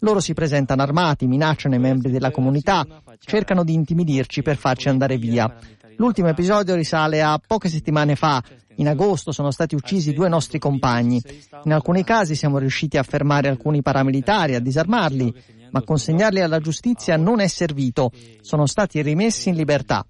Loro 0.00 0.20
si 0.20 0.34
presentano 0.34 0.82
armati, 0.82 1.26
minacciano 1.26 1.76
i 1.76 1.80
membri 1.80 2.10
della 2.10 2.30
comunità, 2.30 2.84
cercano 3.20 3.64
di 3.64 3.72
intimidirci 3.72 4.42
per 4.42 4.56
farci 4.58 4.90
andare 4.90 5.16
via. 5.16 5.50
L'ultimo 5.98 6.28
episodio 6.28 6.76
risale 6.76 7.20
a 7.22 7.40
poche 7.44 7.68
settimane 7.68 8.14
fa. 8.14 8.40
In 8.76 8.86
agosto 8.86 9.32
sono 9.32 9.50
stati 9.50 9.74
uccisi 9.74 10.12
due 10.12 10.28
nostri 10.28 10.60
compagni. 10.60 11.20
In 11.64 11.72
alcuni 11.72 12.04
casi 12.04 12.36
siamo 12.36 12.58
riusciti 12.58 12.96
a 12.96 13.02
fermare 13.02 13.48
alcuni 13.48 13.82
paramilitari, 13.82 14.54
a 14.54 14.60
disarmarli, 14.60 15.34
ma 15.72 15.82
consegnarli 15.82 16.40
alla 16.40 16.60
giustizia 16.60 17.16
non 17.16 17.40
è 17.40 17.48
servito. 17.48 18.12
Sono 18.42 18.66
stati 18.66 19.02
rimessi 19.02 19.48
in 19.48 19.56
libertà. 19.56 20.06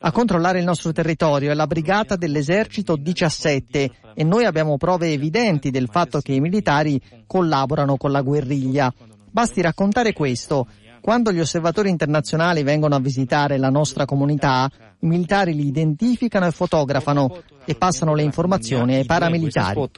A 0.00 0.10
controllare 0.10 0.58
il 0.58 0.64
nostro 0.64 0.92
territorio 0.92 1.50
è 1.50 1.54
la 1.54 1.66
brigata 1.66 2.16
dell'esercito 2.16 2.96
17 2.96 3.90
e 4.14 4.24
noi 4.24 4.46
abbiamo 4.46 4.78
prove 4.78 5.12
evidenti 5.12 5.70
del 5.70 5.88
fatto 5.90 6.20
che 6.20 6.32
i 6.32 6.40
militari 6.40 6.98
collaborano 7.26 7.98
con 7.98 8.10
la 8.10 8.22
guerriglia. 8.22 8.90
Basti 9.30 9.60
raccontare 9.60 10.14
questo. 10.14 10.66
Quando 11.06 11.30
gli 11.30 11.38
osservatori 11.38 11.88
internazionali 11.88 12.64
vengono 12.64 12.96
a 12.96 12.98
visitare 12.98 13.58
la 13.58 13.70
nostra 13.70 14.04
comunità, 14.04 14.68
i 15.02 15.06
militari 15.06 15.54
li 15.54 15.64
identificano 15.64 16.46
e 16.46 16.50
fotografano 16.50 17.42
e 17.64 17.76
passano 17.76 18.12
le 18.12 18.24
informazioni 18.24 18.96
ai 18.96 19.04
paramilitari 19.04 19.88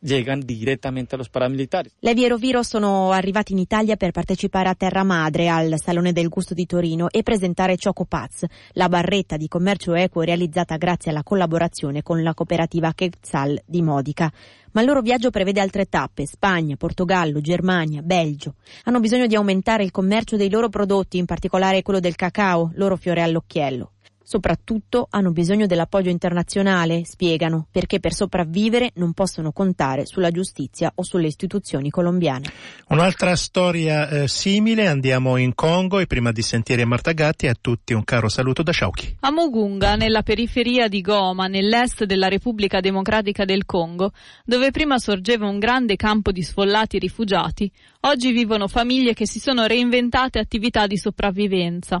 llegan 0.00 0.40
direttamente 0.44 1.14
a 1.14 1.24
paramilitari. 1.30 1.90
Levi 2.00 2.24
e 2.24 2.28
Roviro 2.28 2.62
sono 2.62 3.10
arrivati 3.10 3.52
in 3.52 3.58
Italia 3.58 3.96
per 3.96 4.10
partecipare 4.10 4.68
a 4.68 4.74
Terra 4.74 5.02
Madre 5.02 5.48
al 5.48 5.74
Salone 5.76 6.12
del 6.12 6.28
Gusto 6.28 6.54
di 6.54 6.66
Torino 6.66 7.08
e 7.10 7.22
presentare 7.22 7.76
Choco 7.76 8.04
Paz, 8.04 8.44
la 8.72 8.88
barretta 8.88 9.36
di 9.36 9.48
commercio 9.48 9.94
equo 9.94 10.22
realizzata 10.22 10.76
grazie 10.76 11.10
alla 11.10 11.22
collaborazione 11.22 12.02
con 12.02 12.22
la 12.22 12.34
cooperativa 12.34 12.92
Quetzal 12.94 13.60
di 13.66 13.82
Modica. 13.82 14.32
Ma 14.72 14.80
il 14.82 14.86
loro 14.86 15.00
viaggio 15.00 15.30
prevede 15.30 15.60
altre 15.60 15.86
tappe, 15.86 16.26
Spagna, 16.26 16.76
Portogallo, 16.76 17.40
Germania, 17.40 18.02
Belgio. 18.02 18.54
Hanno 18.84 19.00
bisogno 19.00 19.26
di 19.26 19.34
aumentare 19.34 19.82
il 19.82 19.90
commercio 19.90 20.36
dei 20.36 20.48
loro 20.48 20.68
prodotti, 20.68 21.18
in 21.18 21.24
particolare 21.24 21.82
quello 21.82 21.98
del 21.98 22.14
cacao, 22.14 22.70
loro 22.74 22.96
fiore 22.96 23.22
all'occhiello. 23.22 23.92
Soprattutto 24.30 25.08
hanno 25.10 25.32
bisogno 25.32 25.66
dell'appoggio 25.66 26.08
internazionale, 26.08 27.04
spiegano, 27.04 27.66
perché 27.68 27.98
per 27.98 28.12
sopravvivere 28.12 28.92
non 28.94 29.12
possono 29.12 29.50
contare 29.50 30.06
sulla 30.06 30.30
giustizia 30.30 30.92
o 30.94 31.02
sulle 31.02 31.26
istituzioni 31.26 31.90
colombiane. 31.90 32.46
Un'altra 32.90 33.34
storia 33.34 34.08
eh, 34.08 34.28
simile, 34.28 34.86
andiamo 34.86 35.36
in 35.36 35.52
Congo 35.56 35.98
e 35.98 36.06
prima 36.06 36.30
di 36.30 36.42
sentire 36.42 36.84
Marta 36.84 37.10
Gatti 37.10 37.48
a 37.48 37.56
tutti 37.60 37.92
un 37.92 38.04
caro 38.04 38.28
saluto 38.28 38.62
da 38.62 38.72
Shauki. 38.72 39.16
A 39.18 39.32
Mugunga, 39.32 39.96
nella 39.96 40.22
periferia 40.22 40.86
di 40.86 41.00
Goma, 41.00 41.48
nell'est 41.48 42.04
della 42.04 42.28
Repubblica 42.28 42.78
Democratica 42.78 43.44
del 43.44 43.66
Congo, 43.66 44.12
dove 44.44 44.70
prima 44.70 44.98
sorgeva 44.98 45.48
un 45.48 45.58
grande 45.58 45.96
campo 45.96 46.30
di 46.30 46.44
sfollati 46.44 47.00
rifugiati, 47.00 47.68
oggi 48.02 48.30
vivono 48.30 48.68
famiglie 48.68 49.12
che 49.12 49.26
si 49.26 49.40
sono 49.40 49.66
reinventate 49.66 50.38
attività 50.38 50.86
di 50.86 50.98
sopravvivenza. 50.98 52.00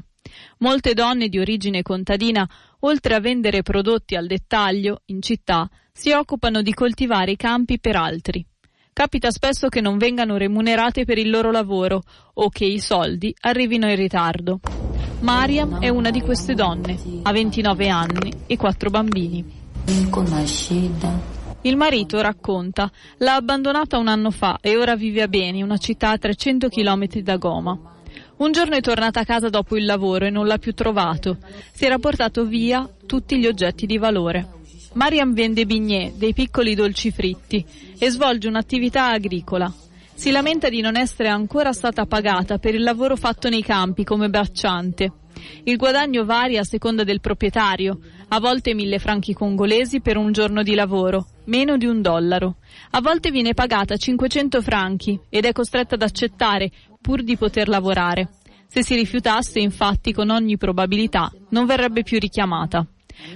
Molte 0.58 0.94
donne 0.94 1.28
di 1.28 1.38
origine 1.38 1.82
contadina, 1.82 2.48
oltre 2.80 3.14
a 3.14 3.20
vendere 3.20 3.62
prodotti 3.62 4.14
al 4.16 4.26
dettaglio 4.26 5.02
in 5.06 5.22
città, 5.22 5.68
si 5.92 6.12
occupano 6.12 6.62
di 6.62 6.72
coltivare 6.72 7.32
i 7.32 7.36
campi 7.36 7.78
per 7.78 7.96
altri. 7.96 8.44
Capita 8.92 9.30
spesso 9.30 9.68
che 9.68 9.80
non 9.80 9.98
vengano 9.98 10.36
remunerate 10.36 11.04
per 11.04 11.16
il 11.18 11.30
loro 11.30 11.50
lavoro 11.50 12.02
o 12.34 12.48
che 12.50 12.64
i 12.64 12.80
soldi 12.80 13.34
arrivino 13.40 13.88
in 13.88 13.96
ritardo. 13.96 14.60
Mariam 15.20 15.80
è 15.80 15.88
una 15.88 16.10
di 16.10 16.20
queste 16.20 16.54
donne, 16.54 16.98
ha 17.22 17.32
29 17.32 17.88
anni 17.88 18.32
e 18.46 18.56
quattro 18.56 18.90
bambini. 18.90 19.44
Il 21.62 21.76
marito 21.76 22.20
racconta, 22.20 22.90
l'ha 23.18 23.34
abbandonata 23.34 23.98
un 23.98 24.08
anno 24.08 24.30
fa 24.30 24.58
e 24.60 24.76
ora 24.76 24.96
vive 24.96 25.22
a 25.22 25.28
Beni, 25.28 25.62
una 25.62 25.76
città 25.76 26.10
a 26.10 26.18
300 26.18 26.68
km 26.68 27.06
da 27.20 27.36
Goma. 27.36 27.89
Un 28.40 28.52
giorno 28.52 28.74
è 28.74 28.80
tornata 28.80 29.20
a 29.20 29.24
casa 29.26 29.50
dopo 29.50 29.76
il 29.76 29.84
lavoro 29.84 30.24
e 30.24 30.30
non 30.30 30.46
l'ha 30.46 30.56
più 30.56 30.72
trovato. 30.72 31.36
Si 31.74 31.84
era 31.84 31.98
portato 31.98 32.46
via 32.46 32.88
tutti 33.04 33.38
gli 33.38 33.46
oggetti 33.46 33.84
di 33.84 33.98
valore. 33.98 34.48
Mariam 34.94 35.34
vende 35.34 35.66
bignè, 35.66 36.12
dei 36.14 36.32
piccoli 36.32 36.74
dolci 36.74 37.10
fritti, 37.10 37.62
e 37.98 38.08
svolge 38.08 38.48
un'attività 38.48 39.10
agricola. 39.10 39.70
Si 40.14 40.30
lamenta 40.30 40.70
di 40.70 40.80
non 40.80 40.96
essere 40.96 41.28
ancora 41.28 41.74
stata 41.74 42.06
pagata 42.06 42.56
per 42.56 42.74
il 42.74 42.82
lavoro 42.82 43.14
fatto 43.14 43.50
nei 43.50 43.62
campi 43.62 44.04
come 44.04 44.30
bracciante. 44.30 45.12
Il 45.64 45.76
guadagno 45.76 46.24
varia 46.24 46.60
a 46.60 46.64
seconda 46.64 47.04
del 47.04 47.20
proprietario, 47.20 47.98
a 48.32 48.38
volte 48.38 48.74
mille 48.74 49.00
franchi 49.00 49.32
congolesi 49.32 50.00
per 50.00 50.16
un 50.16 50.30
giorno 50.30 50.62
di 50.62 50.74
lavoro, 50.74 51.26
meno 51.46 51.76
di 51.76 51.86
un 51.86 52.00
dollaro. 52.00 52.58
A 52.90 53.00
volte 53.00 53.32
viene 53.32 53.54
pagata 53.54 53.96
500 53.96 54.62
franchi 54.62 55.18
ed 55.28 55.44
è 55.44 55.52
costretta 55.52 55.96
ad 55.96 56.02
accettare 56.02 56.70
pur 57.00 57.24
di 57.24 57.36
poter 57.36 57.68
lavorare. 57.68 58.28
Se 58.68 58.84
si 58.84 58.94
rifiutasse, 58.94 59.58
infatti, 59.58 60.12
con 60.12 60.30
ogni 60.30 60.56
probabilità, 60.56 61.28
non 61.48 61.66
verrebbe 61.66 62.04
più 62.04 62.20
richiamata. 62.20 62.86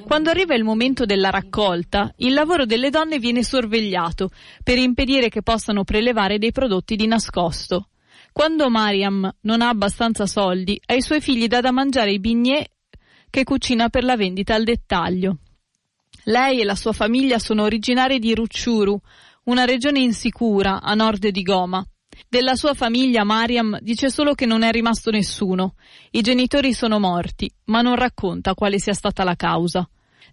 Quando 0.07 0.30
arriva 0.30 0.54
il 0.54 0.62
momento 0.62 1.04
della 1.04 1.30
raccolta, 1.30 2.12
il 2.18 2.33
lavoro 2.33 2.64
delle 2.64 2.90
donne 2.90 3.18
viene 3.18 3.42
sorvegliato 3.42 4.30
per 4.62 4.78
impedire 4.78 5.28
che 5.28 5.42
possano 5.42 5.83
prelevare 5.83 6.38
dei 6.38 6.52
prodotti 6.52 6.94
di 6.94 7.09
nascosto. 7.09 7.88
Quando 8.33 8.70
Mariam 8.70 9.28
non 9.40 9.61
ha 9.61 9.68
abbastanza 9.68 10.26
soldi, 10.26 10.80
ai 10.87 11.02
suoi 11.02 11.20
figli 11.20 11.48
dà 11.48 11.61
da 11.61 11.72
mangiare 11.72 12.12
i 12.12 12.20
bignè 12.20 12.64
che 13.34 13.42
cucina 13.42 13.88
per 13.88 14.04
la 14.04 14.14
vendita 14.14 14.54
al 14.54 14.62
dettaglio. 14.62 15.38
Lei 16.26 16.60
e 16.60 16.64
la 16.64 16.76
sua 16.76 16.92
famiglia 16.92 17.40
sono 17.40 17.64
originari 17.64 18.20
di 18.20 18.32
Ruchuru, 18.32 18.96
una 19.46 19.64
regione 19.64 19.98
insicura 19.98 20.80
a 20.80 20.94
nord 20.94 21.26
di 21.26 21.42
Goma. 21.42 21.84
Della 22.28 22.54
sua 22.54 22.74
famiglia 22.74 23.24
Mariam 23.24 23.76
dice 23.80 24.08
solo 24.08 24.34
che 24.34 24.46
non 24.46 24.62
è 24.62 24.70
rimasto 24.70 25.10
nessuno. 25.10 25.74
I 26.12 26.20
genitori 26.20 26.72
sono 26.72 27.00
morti, 27.00 27.52
ma 27.64 27.80
non 27.80 27.96
racconta 27.96 28.54
quale 28.54 28.78
sia 28.78 28.94
stata 28.94 29.24
la 29.24 29.34
causa. 29.34 29.84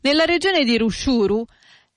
Nella 0.01 0.25
regione 0.25 0.63
di 0.63 0.77
Rushuru 0.77 1.43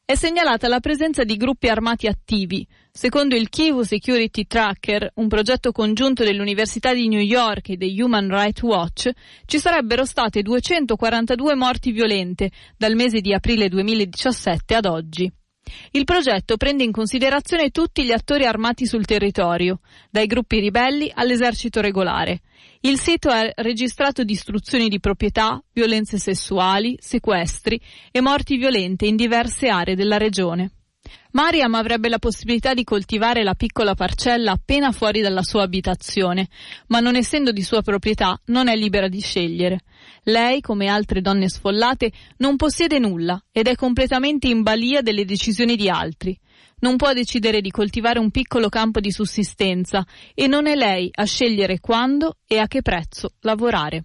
è 0.06 0.14
segnalata 0.14 0.68
la 0.68 0.80
presenza 0.80 1.22
di 1.22 1.36
gruppi 1.36 1.68
armati 1.68 2.06
attivi. 2.06 2.66
Secondo 2.96 3.34
il 3.34 3.48
Kivu 3.48 3.82
Security 3.82 4.46
Tracker, 4.46 5.10
un 5.14 5.26
progetto 5.26 5.72
congiunto 5.72 6.22
dell'Università 6.22 6.94
di 6.94 7.08
New 7.08 7.18
York 7.18 7.70
e 7.70 7.76
dei 7.76 8.00
Human 8.00 8.28
Rights 8.28 8.62
Watch, 8.62 9.10
ci 9.46 9.58
sarebbero 9.58 10.04
state 10.04 10.42
242 10.42 11.56
morti 11.56 11.90
violente 11.90 12.52
dal 12.76 12.94
mese 12.94 13.20
di 13.20 13.34
aprile 13.34 13.68
2017 13.68 14.76
ad 14.76 14.86
oggi. 14.86 15.28
Il 15.90 16.04
progetto 16.04 16.56
prende 16.56 16.84
in 16.84 16.92
considerazione 16.92 17.70
tutti 17.70 18.04
gli 18.04 18.12
attori 18.12 18.46
armati 18.46 18.86
sul 18.86 19.06
territorio, 19.06 19.80
dai 20.08 20.26
gruppi 20.26 20.60
ribelli 20.60 21.10
all'esercito 21.12 21.80
regolare. 21.80 22.42
Il 22.82 23.00
sito 23.00 23.28
ha 23.28 23.50
registrato 23.56 24.22
distruzioni 24.22 24.88
di 24.88 25.00
proprietà, 25.00 25.60
violenze 25.72 26.18
sessuali, 26.18 26.96
sequestri 27.00 27.80
e 28.12 28.20
morti 28.20 28.56
violente 28.56 29.06
in 29.06 29.16
diverse 29.16 29.66
aree 29.66 29.96
della 29.96 30.16
regione. 30.16 30.73
Mariam 31.34 31.74
avrebbe 31.74 32.08
la 32.08 32.20
possibilità 32.20 32.74
di 32.74 32.84
coltivare 32.84 33.42
la 33.42 33.54
piccola 33.54 33.94
parcella 33.94 34.52
appena 34.52 34.92
fuori 34.92 35.20
dalla 35.20 35.42
sua 35.42 35.62
abitazione, 35.62 36.48
ma 36.88 37.00
non 37.00 37.16
essendo 37.16 37.50
di 37.50 37.62
sua 37.62 37.82
proprietà 37.82 38.40
non 38.46 38.68
è 38.68 38.76
libera 38.76 39.08
di 39.08 39.18
scegliere. 39.20 39.80
Lei, 40.22 40.60
come 40.60 40.86
altre 40.86 41.20
donne 41.20 41.48
sfollate, 41.48 42.12
non 42.36 42.54
possiede 42.54 43.00
nulla 43.00 43.42
ed 43.50 43.66
è 43.66 43.74
completamente 43.74 44.46
in 44.46 44.62
balia 44.62 45.02
delle 45.02 45.24
decisioni 45.24 45.74
di 45.74 45.88
altri. 45.88 46.38
Non 46.78 46.96
può 46.96 47.12
decidere 47.12 47.60
di 47.60 47.70
coltivare 47.70 48.20
un 48.20 48.30
piccolo 48.30 48.68
campo 48.68 49.00
di 49.00 49.10
sussistenza 49.10 50.06
e 50.34 50.46
non 50.46 50.68
è 50.68 50.76
lei 50.76 51.10
a 51.12 51.24
scegliere 51.24 51.80
quando 51.80 52.36
e 52.46 52.58
a 52.58 52.68
che 52.68 52.80
prezzo 52.80 53.32
lavorare. 53.40 54.04